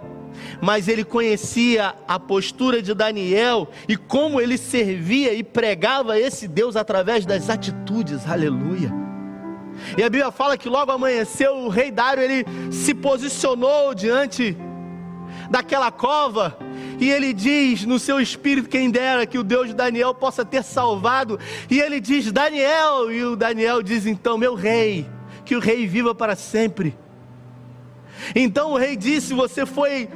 [0.61, 6.75] mas ele conhecia a postura de Daniel e como ele servia e pregava esse Deus
[6.75, 8.91] através das atitudes, aleluia.
[9.97, 14.57] E a Bíblia fala que logo amanheceu, o rei Dário ele se posicionou diante
[15.49, 16.57] daquela cova
[16.99, 20.63] e ele diz no seu espírito, quem dera que o Deus de Daniel possa ter
[20.63, 25.07] salvado, e ele diz: Daniel, e o Daniel diz então: Meu rei,
[25.49, 26.95] que o rei viva para sempre.
[28.35, 30.07] Então o rei disse: Você foi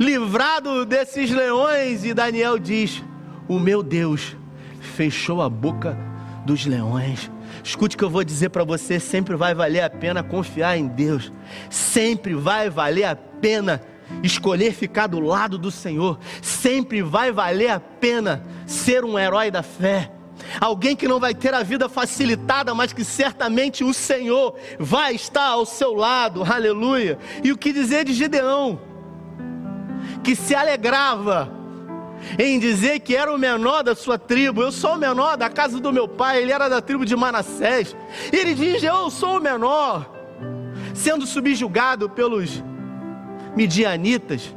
[0.00, 2.04] livrado desses leões.
[2.04, 3.04] E Daniel diz:
[3.46, 4.36] O meu Deus
[4.80, 5.96] fechou a boca
[6.44, 7.30] dos leões.
[7.62, 10.88] Escute o que eu vou dizer para você: sempre vai valer a pena confiar em
[10.88, 11.30] Deus,
[11.70, 13.80] sempre vai valer a pena
[14.24, 19.62] escolher ficar do lado do Senhor, sempre vai valer a pena ser um herói da
[19.62, 20.10] fé.
[20.60, 25.48] Alguém que não vai ter a vida facilitada, mas que certamente o Senhor vai estar
[25.48, 27.18] ao seu lado, aleluia.
[27.42, 28.92] E o que dizer de Gideão?
[30.22, 31.50] que se alegrava
[32.38, 34.62] em dizer que era o menor da sua tribo.
[34.62, 37.96] Eu sou o menor da casa do meu pai, ele era da tribo de Manassés.
[38.32, 40.10] E ele diz: Eu sou o menor,
[40.94, 42.62] sendo subjugado pelos
[43.56, 44.54] midianitas.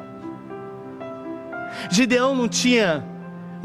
[1.89, 3.03] Gideão não tinha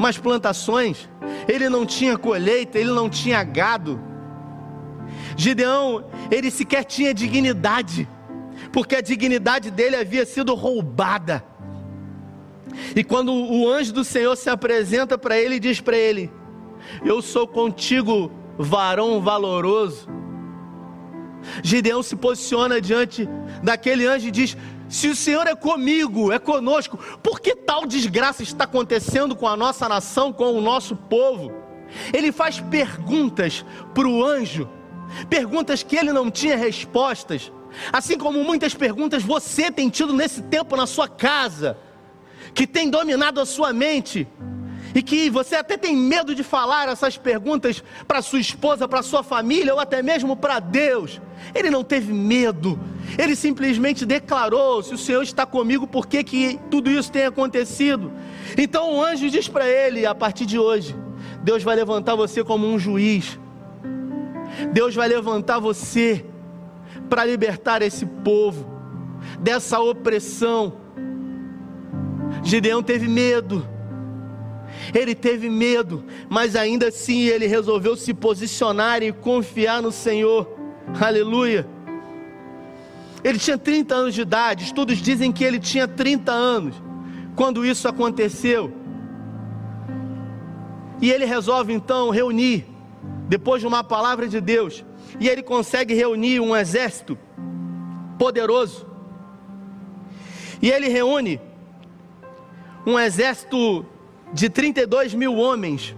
[0.01, 1.07] mais plantações,
[1.47, 4.01] ele não tinha colheita, ele não tinha gado.
[5.37, 8.07] Gideão, ele sequer tinha dignidade,
[8.73, 11.43] porque a dignidade dele havia sido roubada.
[12.95, 16.31] E quando o anjo do Senhor se apresenta para ele e diz para ele:
[17.05, 20.07] Eu sou contigo, varão valoroso.
[21.63, 23.27] Gideão se posiciona diante
[23.63, 24.55] daquele anjo e diz:
[24.91, 29.55] Se o Senhor é comigo, é conosco, por que tal desgraça está acontecendo com a
[29.55, 31.49] nossa nação, com o nosso povo?
[32.13, 34.69] Ele faz perguntas para o anjo,
[35.29, 37.49] perguntas que ele não tinha respostas,
[37.91, 41.77] assim como muitas perguntas você tem tido nesse tempo na sua casa
[42.53, 44.27] que tem dominado a sua mente
[44.93, 49.23] e que você até tem medo de falar essas perguntas para sua esposa, para sua
[49.23, 51.21] família ou até mesmo para Deus.
[51.55, 52.79] Ele não teve medo,
[53.17, 58.11] ele simplesmente declarou: Se o Senhor está comigo, por que, que tudo isso tem acontecido?
[58.57, 60.95] Então o anjo diz para ele: A partir de hoje,
[61.43, 63.39] Deus vai levantar você como um juiz,
[64.71, 66.25] Deus vai levantar você
[67.09, 68.69] para libertar esse povo
[69.39, 70.81] dessa opressão
[72.43, 73.67] Gideão teve medo.
[74.93, 80.47] Ele teve medo, mas ainda assim ele resolveu se posicionar e confiar no Senhor.
[80.99, 81.67] Aleluia.
[83.23, 86.75] Ele tinha 30 anos de idade, estudos dizem que ele tinha 30 anos
[87.35, 88.73] quando isso aconteceu.
[91.01, 92.65] E ele resolve então reunir,
[93.27, 94.83] depois de uma palavra de Deus,
[95.19, 97.17] e ele consegue reunir um exército
[98.17, 98.85] poderoso.
[100.61, 101.41] E ele reúne
[102.85, 103.85] um exército
[104.33, 105.95] de 32 mil homens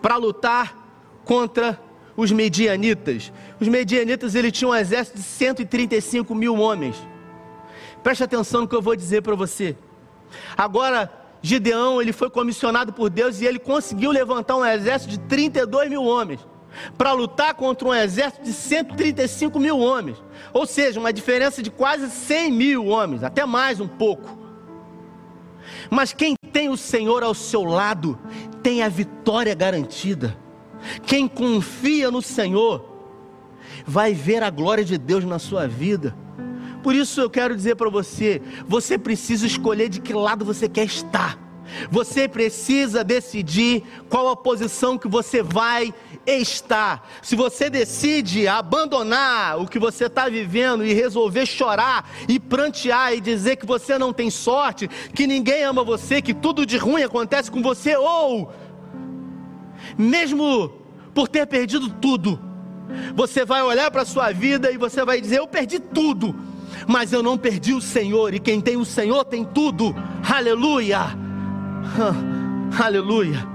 [0.00, 0.76] para lutar
[1.24, 1.80] contra
[2.16, 3.32] os medianitas.
[3.60, 6.96] Os medianitas ele tinham um exército de 135 mil homens.
[8.02, 9.76] Preste atenção no que eu vou dizer para você.
[10.56, 15.90] Agora, Gideão ele foi comissionado por Deus e ele conseguiu levantar um exército de 32
[15.90, 16.40] mil homens
[16.98, 20.22] para lutar contra um exército de 135 mil homens.
[20.52, 24.38] Ou seja, uma diferença de quase 100 mil homens, até mais um pouco.
[25.90, 28.16] Mas quem tem o Senhor ao seu lado,
[28.62, 30.38] tem a vitória garantida.
[31.04, 32.88] Quem confia no Senhor,
[33.84, 36.16] vai ver a glória de Deus na sua vida.
[36.80, 40.84] Por isso eu quero dizer para você: você precisa escolher de que lado você quer
[40.84, 41.36] estar.
[41.90, 45.92] Você precisa decidir qual a posição que você vai
[46.26, 47.08] estar.
[47.22, 53.20] Se você decide abandonar o que você está vivendo e resolver chorar e prantear e
[53.20, 57.50] dizer que você não tem sorte, que ninguém ama você, que tudo de ruim acontece
[57.50, 58.52] com você, ou
[59.98, 60.72] mesmo
[61.14, 62.38] por ter perdido tudo,
[63.14, 66.34] você vai olhar para a sua vida e você vai dizer: Eu perdi tudo,
[66.86, 69.94] mas eu não perdi o Senhor, e quem tem o Senhor tem tudo.
[70.28, 71.23] Aleluia!
[72.78, 73.46] Aleluia.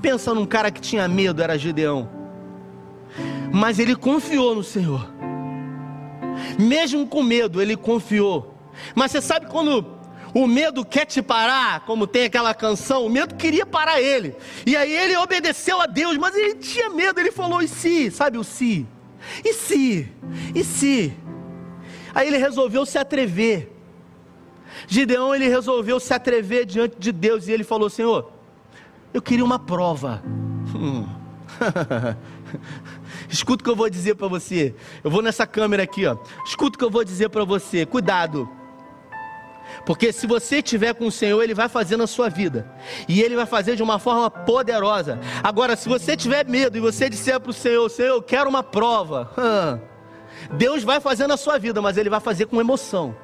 [0.00, 2.08] Pensa num cara que tinha medo, era Gideão.
[3.52, 5.08] Mas ele confiou no Senhor.
[6.58, 8.54] Mesmo com medo, ele confiou.
[8.94, 9.98] Mas você sabe quando
[10.34, 14.36] o medo quer te parar, como tem aquela canção, o medo queria parar ele.
[14.66, 18.10] E aí ele obedeceu a Deus, mas ele tinha medo, ele falou: e se?
[18.10, 18.86] Sabe o se?
[19.44, 20.08] E se?
[20.54, 21.12] E se?
[22.14, 23.77] Aí ele resolveu se atrever.
[24.86, 28.30] Gideão ele resolveu se atrever diante de Deus e ele falou: Senhor,
[29.12, 30.22] eu queria uma prova.
[30.74, 31.06] Hum.
[33.28, 34.74] Escuta o que eu vou dizer para você.
[35.02, 36.16] Eu vou nessa câmera aqui, ó.
[36.46, 37.84] Escuta o que eu vou dizer para você.
[37.84, 38.48] Cuidado.
[39.84, 42.70] Porque se você estiver com o Senhor, Ele vai fazer na sua vida.
[43.08, 45.18] E Ele vai fazer de uma forma poderosa.
[45.42, 48.62] Agora, se você tiver medo e você disser para o Senhor, Senhor, eu quero uma
[48.62, 49.30] prova.
[50.52, 53.14] Deus vai fazer na sua vida, mas Ele vai fazer com emoção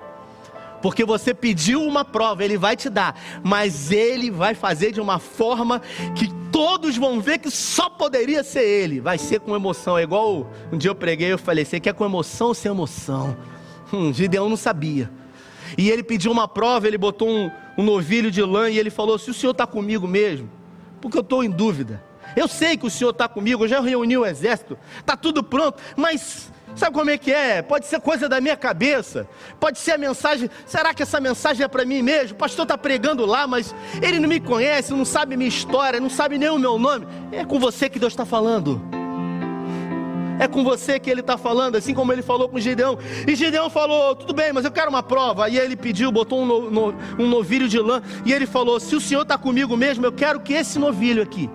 [0.85, 5.19] porque você pediu uma prova, ele vai te dar, mas ele vai fazer de uma
[5.19, 5.81] forma
[6.15, 9.01] que todos vão ver que só poderia ser ele.
[9.01, 12.05] Vai ser com emoção, é igual um dia eu preguei, eu falei: você quer com
[12.05, 13.35] emoção ou sem emoção?
[13.91, 15.11] Hum, Gideão não sabia.
[15.79, 19.19] E ele pediu uma prova, ele botou um, um novilho de lã e ele falou:
[19.19, 20.51] se o senhor está comigo mesmo,
[21.01, 22.05] porque eu estou em dúvida.
[22.37, 25.81] Eu sei que o senhor está comigo, eu já reuni o exército, está tudo pronto,
[25.97, 27.63] mas Sabe como é que é?
[27.63, 29.29] Pode ser coisa da minha cabeça.
[29.61, 30.51] Pode ser a mensagem.
[30.67, 32.35] Será que essa mensagem é para mim mesmo?
[32.35, 36.11] O pastor está pregando lá, mas ele não me conhece, não sabe minha história, não
[36.11, 37.07] sabe nem o meu nome.
[37.31, 38.83] É com você que Deus está falando.
[40.41, 42.99] É com você que ele está falando, assim como ele falou com Gideão.
[43.27, 45.49] E Gideão falou: Tudo bem, mas eu quero uma prova.
[45.49, 48.03] E ele pediu, botou um, no, no, um novilho de lã.
[48.25, 51.49] E ele falou: Se o senhor está comigo mesmo, eu quero que esse novilho aqui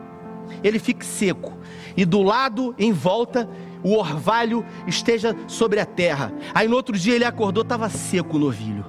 [0.64, 1.58] ele fique seco.
[1.96, 3.50] E do lado, em volta,
[3.84, 6.32] o orvalho esteja sobre a terra.
[6.54, 8.86] Aí no outro dia ele acordou, estava seco o novilho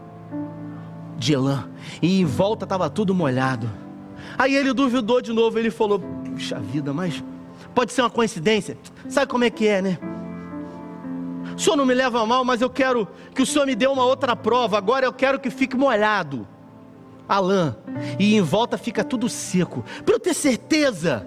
[1.16, 1.68] de lã,
[2.00, 3.70] e em volta estava tudo molhado.
[4.38, 7.22] Aí ele duvidou de novo, ele falou: Puxa vida, mas
[7.74, 8.76] pode ser uma coincidência.
[9.08, 9.98] Sabe como é que é, né?
[11.54, 14.04] O senhor não me leva mal, mas eu quero que o senhor me dê uma
[14.04, 14.78] outra prova.
[14.78, 16.48] Agora eu quero que fique molhado.
[17.28, 17.76] a lã,
[18.18, 19.84] e em volta fica tudo seco.
[20.04, 21.26] Para eu ter certeza.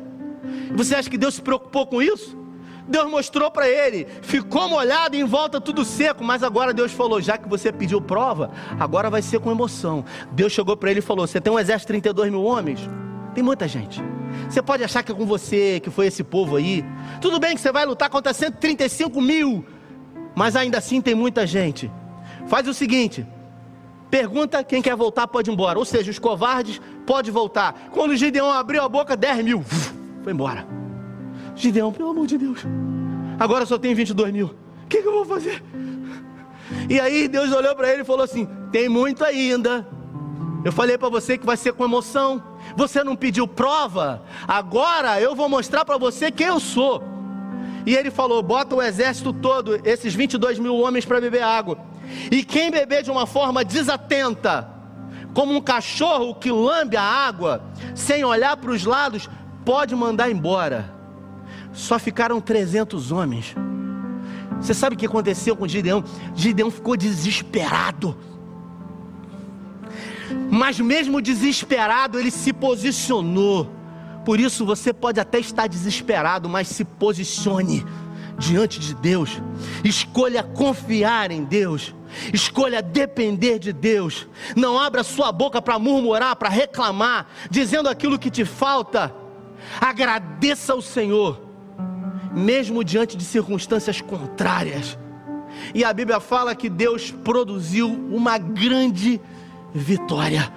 [0.76, 2.36] Você acha que Deus se preocupou com isso?
[2.88, 7.38] Deus mostrou para ele, ficou molhado em volta tudo seco, mas agora Deus falou: já
[7.38, 10.04] que você pediu prova, agora vai ser com emoção.
[10.32, 12.80] Deus chegou para ele e falou: Você tem um exército de 32 mil homens?
[13.34, 14.02] Tem muita gente.
[14.50, 16.86] Você pode achar que é com você, que foi esse povo aí.
[17.22, 19.66] Tudo bem que você vai lutar contra 135 mil,
[20.36, 21.90] mas ainda assim tem muita gente.
[22.48, 23.26] Faz o seguinte:
[24.10, 25.80] pergunta quem quer voltar pode ir embora.
[25.80, 27.90] Ou seja, os covardes pode voltar.
[27.92, 29.64] Quando o Gideão abriu a boca, 10 mil,
[30.22, 30.83] foi embora.
[31.56, 32.60] Gideão, pelo amor de Deus,
[33.40, 34.48] agora só tem 22 mil.
[34.48, 35.64] O que, que eu vou fazer?
[36.90, 39.88] E aí Deus olhou para ele e falou assim: tem muito ainda.
[40.64, 42.42] Eu falei para você que vai ser com emoção.
[42.76, 44.24] Você não pediu prova?
[44.48, 47.04] Agora eu vou mostrar para você quem eu sou.
[47.86, 51.78] E ele falou: bota o exército todo, esses 22 mil homens para beber água.
[52.32, 54.70] E quem beber de uma forma desatenta,
[55.34, 57.64] como um cachorro que lambe a água,
[57.96, 59.30] sem olhar para os lados,
[59.66, 61.03] pode mandar embora.
[61.74, 63.56] Só ficaram 300 homens.
[64.62, 66.04] Você sabe o que aconteceu com Gideão?
[66.36, 68.16] Gideão ficou desesperado.
[70.50, 73.70] Mas mesmo desesperado, ele se posicionou.
[74.24, 77.86] Por isso você pode até estar desesperado, mas se posicione
[78.38, 79.42] diante de Deus.
[79.84, 81.94] Escolha confiar em Deus.
[82.32, 84.28] Escolha depender de Deus.
[84.56, 89.14] Não abra sua boca para murmurar, para reclamar, dizendo aquilo que te falta.
[89.80, 91.42] Agradeça ao Senhor,
[92.36, 94.98] mesmo diante de circunstâncias contrárias.
[95.74, 99.22] E a Bíblia fala que Deus produziu uma grande
[99.74, 100.52] vitória.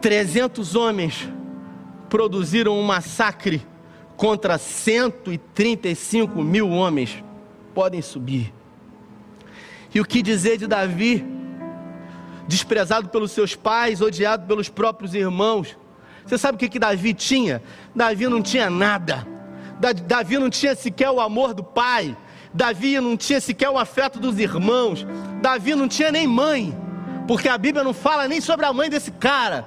[0.00, 1.28] 300 homens
[2.08, 3.64] produziram um massacre
[4.16, 7.22] contra 135 mil homens.
[7.74, 8.52] Podem subir.
[9.94, 11.24] E o que dizer de Davi?
[12.48, 15.76] Desprezado pelos seus pais, odiado pelos próprios irmãos.
[16.24, 17.62] Você sabe o que, que Davi tinha?
[17.94, 19.26] Davi não tinha nada.
[19.78, 22.16] Davi não tinha sequer o amor do pai.
[22.52, 25.06] Davi não tinha sequer o afeto dos irmãos.
[25.40, 26.76] Davi não tinha nem mãe
[27.26, 29.66] porque a Bíblia não fala nem sobre a mãe desse cara.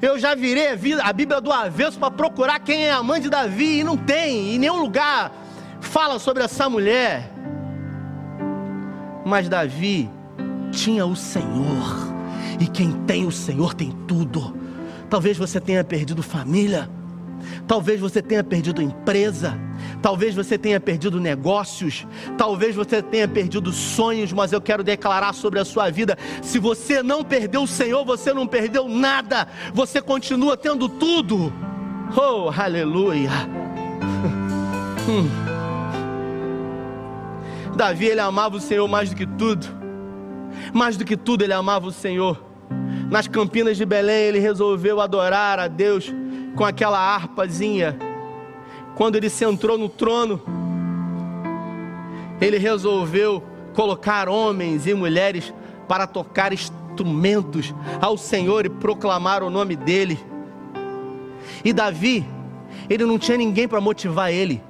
[0.00, 0.68] Eu já virei
[1.00, 4.54] a Bíblia do avesso para procurar quem é a mãe de Davi e não tem,
[4.54, 5.32] em nenhum lugar
[5.80, 7.30] fala sobre essa mulher.
[9.24, 10.10] Mas Davi
[10.70, 12.12] tinha o Senhor,
[12.58, 14.56] e quem tem o Senhor tem tudo.
[15.08, 16.88] Talvez você tenha perdido família,
[17.66, 19.58] talvez você tenha perdido empresa,
[20.00, 25.60] Talvez você tenha perdido negócios, talvez você tenha perdido sonhos, mas eu quero declarar sobre
[25.60, 30.56] a sua vida: se você não perdeu o Senhor, você não perdeu nada, você continua
[30.56, 31.52] tendo tudo.
[32.16, 33.30] Oh, aleluia!
[35.02, 35.28] Hum.
[37.74, 39.66] Davi, ele amava o Senhor mais do que tudo,
[40.72, 42.40] mais do que tudo, ele amava o Senhor.
[43.10, 46.14] Nas campinas de Belém, ele resolveu adorar a Deus
[46.54, 47.96] com aquela harpazinha
[48.94, 50.40] quando ele se entrou no trono,
[52.40, 53.42] ele resolveu
[53.74, 55.52] colocar homens e mulheres
[55.88, 60.18] para tocar instrumentos ao Senhor e proclamar o nome dele.
[61.64, 62.26] E Davi,
[62.88, 64.62] ele não tinha ninguém para motivar ele.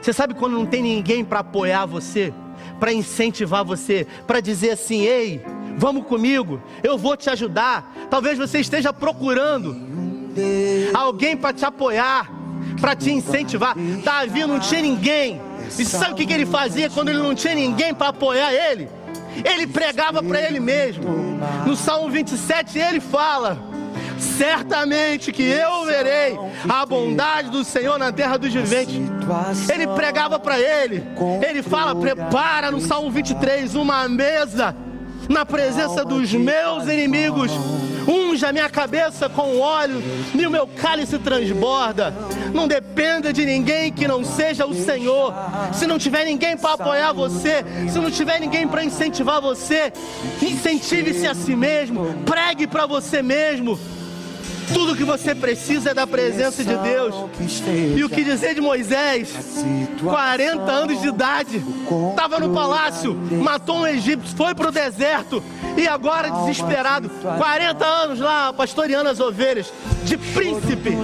[0.00, 2.32] Você sabe quando não tem ninguém para apoiar você,
[2.78, 5.44] para incentivar você, para dizer assim: ei,
[5.76, 8.08] vamos comigo, eu vou te ajudar.
[8.08, 10.09] Talvez você esteja procurando
[10.94, 12.40] alguém para te apoiar
[12.80, 13.74] para te incentivar.
[14.02, 15.40] Davi não tinha ninguém.
[15.78, 18.88] E sabe o que, que ele fazia quando ele não tinha ninguém para apoiar ele?
[19.44, 21.04] Ele pregava para ele mesmo.
[21.64, 23.56] No Salmo 27 ele fala:
[24.18, 26.36] Certamente que eu verei
[26.68, 29.00] a bondade do Senhor na terra dos viventes.
[29.68, 31.04] Ele pregava para ele.
[31.48, 34.74] Ele fala: Prepara no Salmo 23 uma mesa
[35.28, 37.52] na presença dos meus inimigos.
[38.10, 40.02] Unja a minha cabeça com óleo
[40.34, 42.12] e o meu cálice transborda.
[42.52, 45.32] Não dependa de ninguém que não seja o Senhor.
[45.72, 49.92] Se não tiver ninguém para apoiar você, se não tiver ninguém para incentivar você,
[50.42, 53.78] incentive-se a si mesmo, pregue para você mesmo.
[54.72, 57.14] Tudo que você precisa é da presença de Deus.
[57.96, 59.32] E o que dizer de Moisés?
[60.02, 61.62] 40 anos de idade,
[62.10, 65.42] estava no palácio, matou um egípcio, foi para o deserto
[65.76, 69.72] e agora desesperado, 40 anos lá pastoreando as ovelhas,
[70.04, 70.96] de príncipe,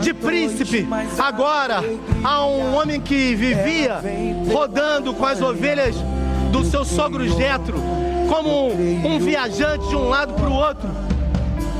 [0.00, 0.88] de príncipe.
[1.18, 1.82] Agora
[2.22, 4.00] há um homem que vivia
[4.52, 5.96] rodando com as ovelhas
[6.50, 7.78] do seu sogro Jetro,
[8.28, 11.13] como um, um viajante de um lado para o outro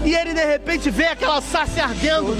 [0.04, 2.36] e ele de repente vê aquela sarça ardendo.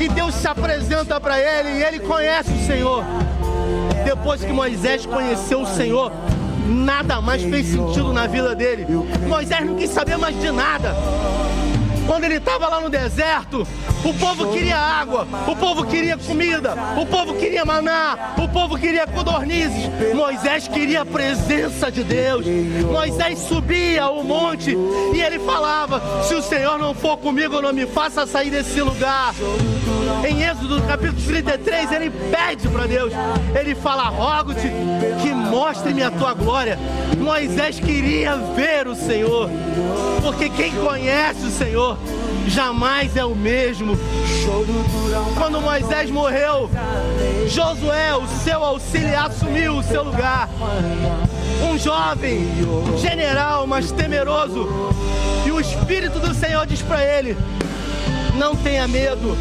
[0.00, 3.04] E Deus se apresenta para ele e ele conhece o Senhor.
[4.04, 6.12] Depois que Moisés conheceu o Senhor,
[6.66, 8.86] nada mais fez sentido na vida dele.
[9.28, 10.94] Moisés não quis saber mais de nada.
[12.06, 13.66] Quando ele estava lá no deserto,
[14.04, 19.06] o povo queria água, o povo queria comida, o povo queria maná, o povo queria
[19.06, 19.88] codornizes.
[20.14, 22.44] Moisés queria a presença de Deus.
[22.90, 24.76] Moisés subia o monte
[25.14, 29.34] e ele falava: Se o Senhor não for comigo, não me faça sair desse lugar.
[30.28, 33.12] Em Êxodo capítulo 33, ele pede para Deus,
[33.58, 34.68] ele fala: Rogo-te
[35.22, 35.31] que
[35.62, 36.76] mostre-me a tua glória.
[37.16, 39.48] Moisés queria ver o Senhor,
[40.20, 41.96] porque quem conhece o Senhor
[42.48, 43.96] jamais é o mesmo.
[45.38, 46.68] Quando Moisés morreu,
[47.46, 50.48] Josué, o seu auxiliar, assumiu o seu lugar.
[51.70, 52.44] Um jovem,
[52.98, 54.68] general, mas temeroso.
[55.46, 57.36] E o Espírito do Senhor diz para ele:
[58.36, 59.36] não tenha medo,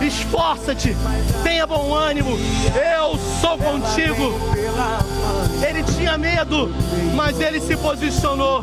[0.00, 0.96] esforça-te,
[1.42, 2.30] tenha bom ânimo,
[2.74, 4.32] eu sou contigo.
[5.66, 6.74] Ele tinha medo,
[7.14, 8.62] mas ele se posicionou.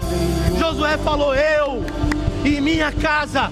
[0.58, 1.84] Josué falou: Eu
[2.44, 3.52] e minha casa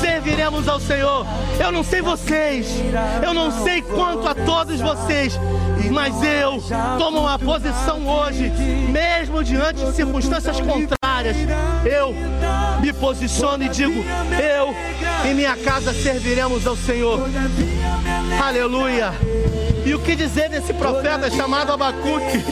[0.00, 1.26] serviremos ao Senhor.
[1.58, 2.68] Eu não sei vocês,
[3.22, 5.38] eu não sei quanto a todos vocês,
[5.90, 6.62] mas eu
[6.98, 8.52] tomo uma posição hoje,
[8.90, 11.05] mesmo diante de circunstâncias contrárias.
[11.84, 12.14] Eu
[12.80, 14.04] me posiciono e digo:
[14.40, 14.74] Eu
[15.28, 17.20] e minha casa serviremos ao Senhor.
[18.44, 19.12] Aleluia.
[19.84, 22.44] E o que dizer desse profeta chamado Abacuque?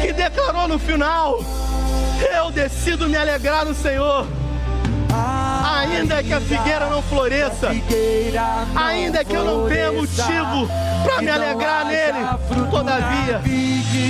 [0.00, 1.38] Que declarou no final:
[2.34, 4.26] Eu decido me alegrar no Senhor.
[5.96, 7.70] Ainda que a figueira não floresça,
[8.76, 10.68] ainda que eu não tenha motivo
[11.04, 12.24] para me alegrar nele,
[12.70, 13.42] todavia,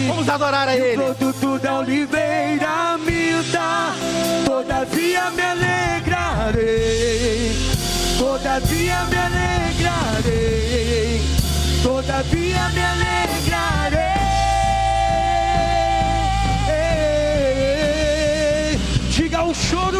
[0.08, 1.14] vamos adorar a Ele.
[1.18, 3.94] Tudo da oliveira me dá,
[4.44, 7.56] todavia me alegrarei,
[8.18, 11.22] todavia me alegrarei,
[11.82, 13.18] todavia me alegrarei.
[19.10, 19.97] Diga o choro.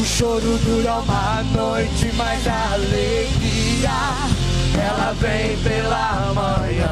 [0.00, 3.90] O choro dura uma noite, mas a alegria
[4.82, 6.89] ela vem pela manhã.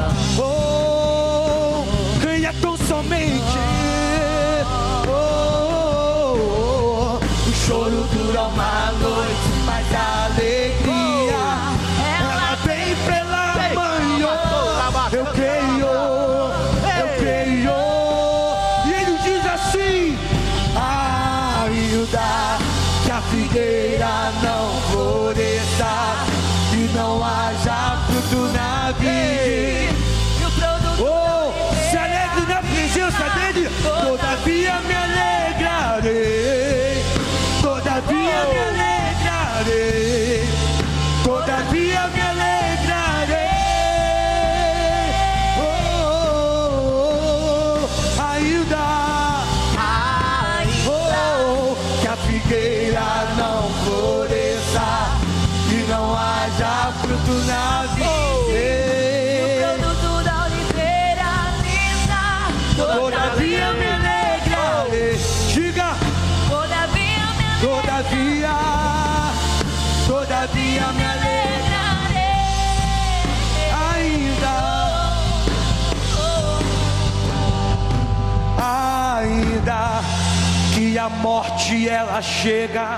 [81.29, 82.97] Morte ela chega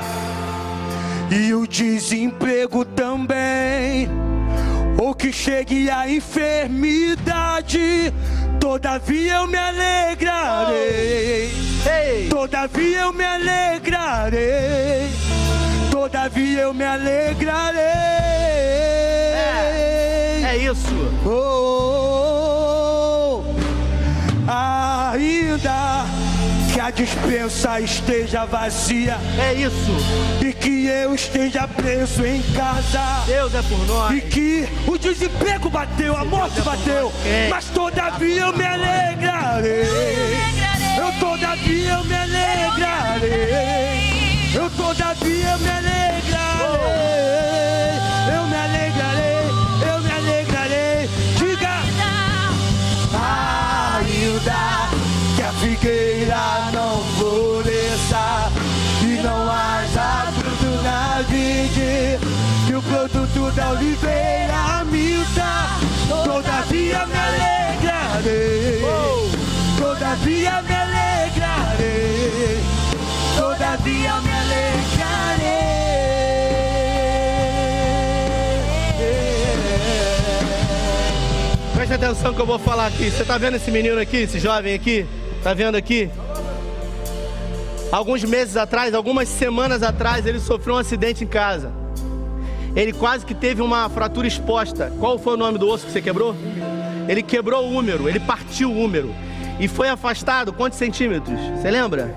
[1.29, 4.07] e o desemprego também,
[4.97, 8.13] ou que chegue a enfermidade,
[8.57, 11.51] todavia eu me alegrarei.
[11.85, 15.09] Ei, Todavia eu me alegrarei.
[15.91, 17.81] Todavia eu me alegrarei.
[20.45, 20.95] é isso.
[21.25, 22.10] Oh,
[27.05, 29.91] dispensa esteja vazia É isso.
[30.39, 33.23] e que eu esteja preso em casa.
[33.25, 34.15] Deus é por nós.
[34.15, 37.11] E que o desemprego bateu, a morte bateu,
[37.49, 39.83] mas todavia eu me alegrarei.
[40.97, 43.31] Eu todavia eu me alegrarei.
[44.53, 46.20] Eu todavia eu me alegrarei.
[63.11, 65.67] Que o produto da oliveira minta,
[66.07, 68.81] todavia me alegrarei.
[69.77, 72.59] Todavia me alegrarei.
[73.37, 74.61] Todavia me alegrarei.
[81.75, 83.09] Preste atenção que eu vou falar aqui.
[83.09, 85.05] Você tá vendo esse menino aqui, esse jovem aqui?
[85.43, 86.09] Tá vendo aqui?
[87.91, 91.80] Alguns meses atrás, algumas semanas atrás, ele sofreu um acidente em casa.
[92.75, 94.91] Ele quase que teve uma fratura exposta.
[94.99, 96.35] Qual foi o nome do osso que você quebrou?
[97.07, 99.13] Ele quebrou o úmero, ele partiu o úmero.
[99.59, 101.39] E foi afastado quantos centímetros?
[101.57, 102.15] Você lembra?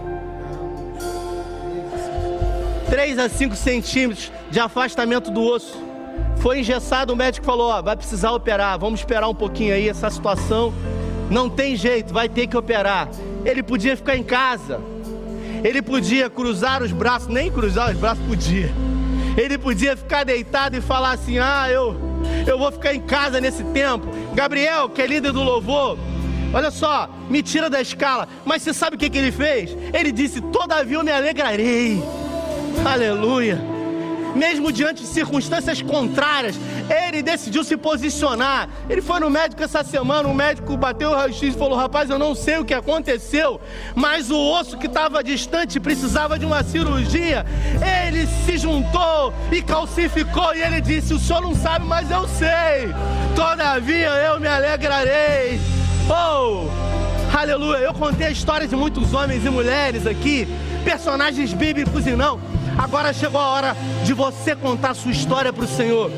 [2.88, 5.82] 3 a 5 centímetros de afastamento do osso.
[6.36, 10.08] Foi engessado, o médico falou: ó, vai precisar operar, vamos esperar um pouquinho aí essa
[10.10, 10.72] situação.
[11.30, 13.08] Não tem jeito, vai ter que operar.
[13.44, 14.80] Ele podia ficar em casa.
[15.64, 18.70] Ele podia cruzar os braços, nem cruzar os braços podia.
[19.36, 21.96] Ele podia ficar deitado e falar assim: "Ah, eu
[22.46, 24.06] eu vou ficar em casa nesse tempo".
[24.34, 25.98] Gabriel, que é líder do louvor,
[26.52, 28.28] olha só, me tira da escala.
[28.44, 29.76] Mas você sabe o que, que ele fez?
[29.92, 32.02] Ele disse: "Todavia eu me alegrarei".
[32.84, 33.73] Aleluia
[34.34, 36.56] mesmo diante de circunstâncias contrárias,
[37.06, 38.68] ele decidiu se posicionar.
[38.88, 42.18] Ele foi no médico essa semana, o médico bateu o raio-x e falou: Rapaz, eu
[42.18, 43.60] não sei o que aconteceu,
[43.94, 47.46] mas o osso que estava distante precisava de uma cirurgia.
[48.06, 52.92] Ele se juntou e calcificou, e ele disse: O senhor não sabe, mas eu sei.
[53.36, 55.60] Todavia eu me alegrarei.
[56.08, 56.68] Oh!
[57.36, 57.78] Aleluia!
[57.78, 60.46] Eu contei a história de muitos homens e mulheres aqui,
[60.84, 65.64] personagens bíblicos e não Agora chegou a hora de você contar a sua história para
[65.64, 66.10] o Senhor.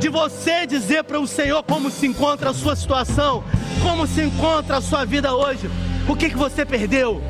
[0.00, 3.44] De você dizer para o Senhor como se encontra a sua situação,
[3.82, 5.70] como se encontra a sua vida hoje.
[6.08, 7.22] O que, que você perdeu?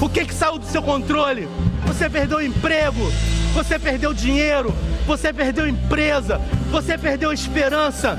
[0.00, 1.48] O que, que saiu do seu controle?
[1.86, 3.10] Você perdeu emprego,
[3.54, 4.74] você perdeu dinheiro,
[5.06, 8.18] você perdeu empresa, você perdeu esperança.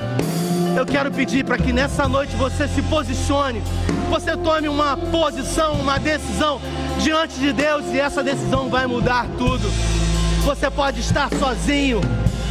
[0.76, 3.62] Eu quero pedir para que nessa noite você se posicione,
[4.10, 6.60] você tome uma posição, uma decisão
[7.04, 9.70] diante de Deus e essa decisão vai mudar tudo.
[10.45, 11.99] Você pode estar sozinho,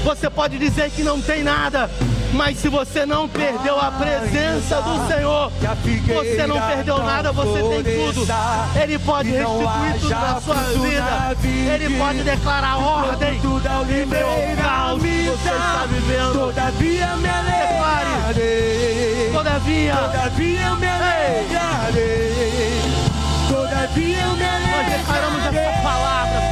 [0.04, 1.90] você pode dizer que não tem nada,
[2.34, 5.50] mas se você não perdeu a presença do Senhor,
[6.06, 8.26] você não perdeu nada, você tem tudo.
[8.80, 11.36] Ele pode restituir tudo na sua vida.
[11.74, 14.28] Ele pode declarar ordem em meu
[14.62, 16.32] caos que você está vivendo.
[16.32, 19.30] Todavia me alegrarei.
[19.32, 22.82] Todavia, todavia me alegrarei.
[23.48, 24.41] Todavia eu me alegrarei.
[24.82, 26.51] Nós declaramos essa palavra,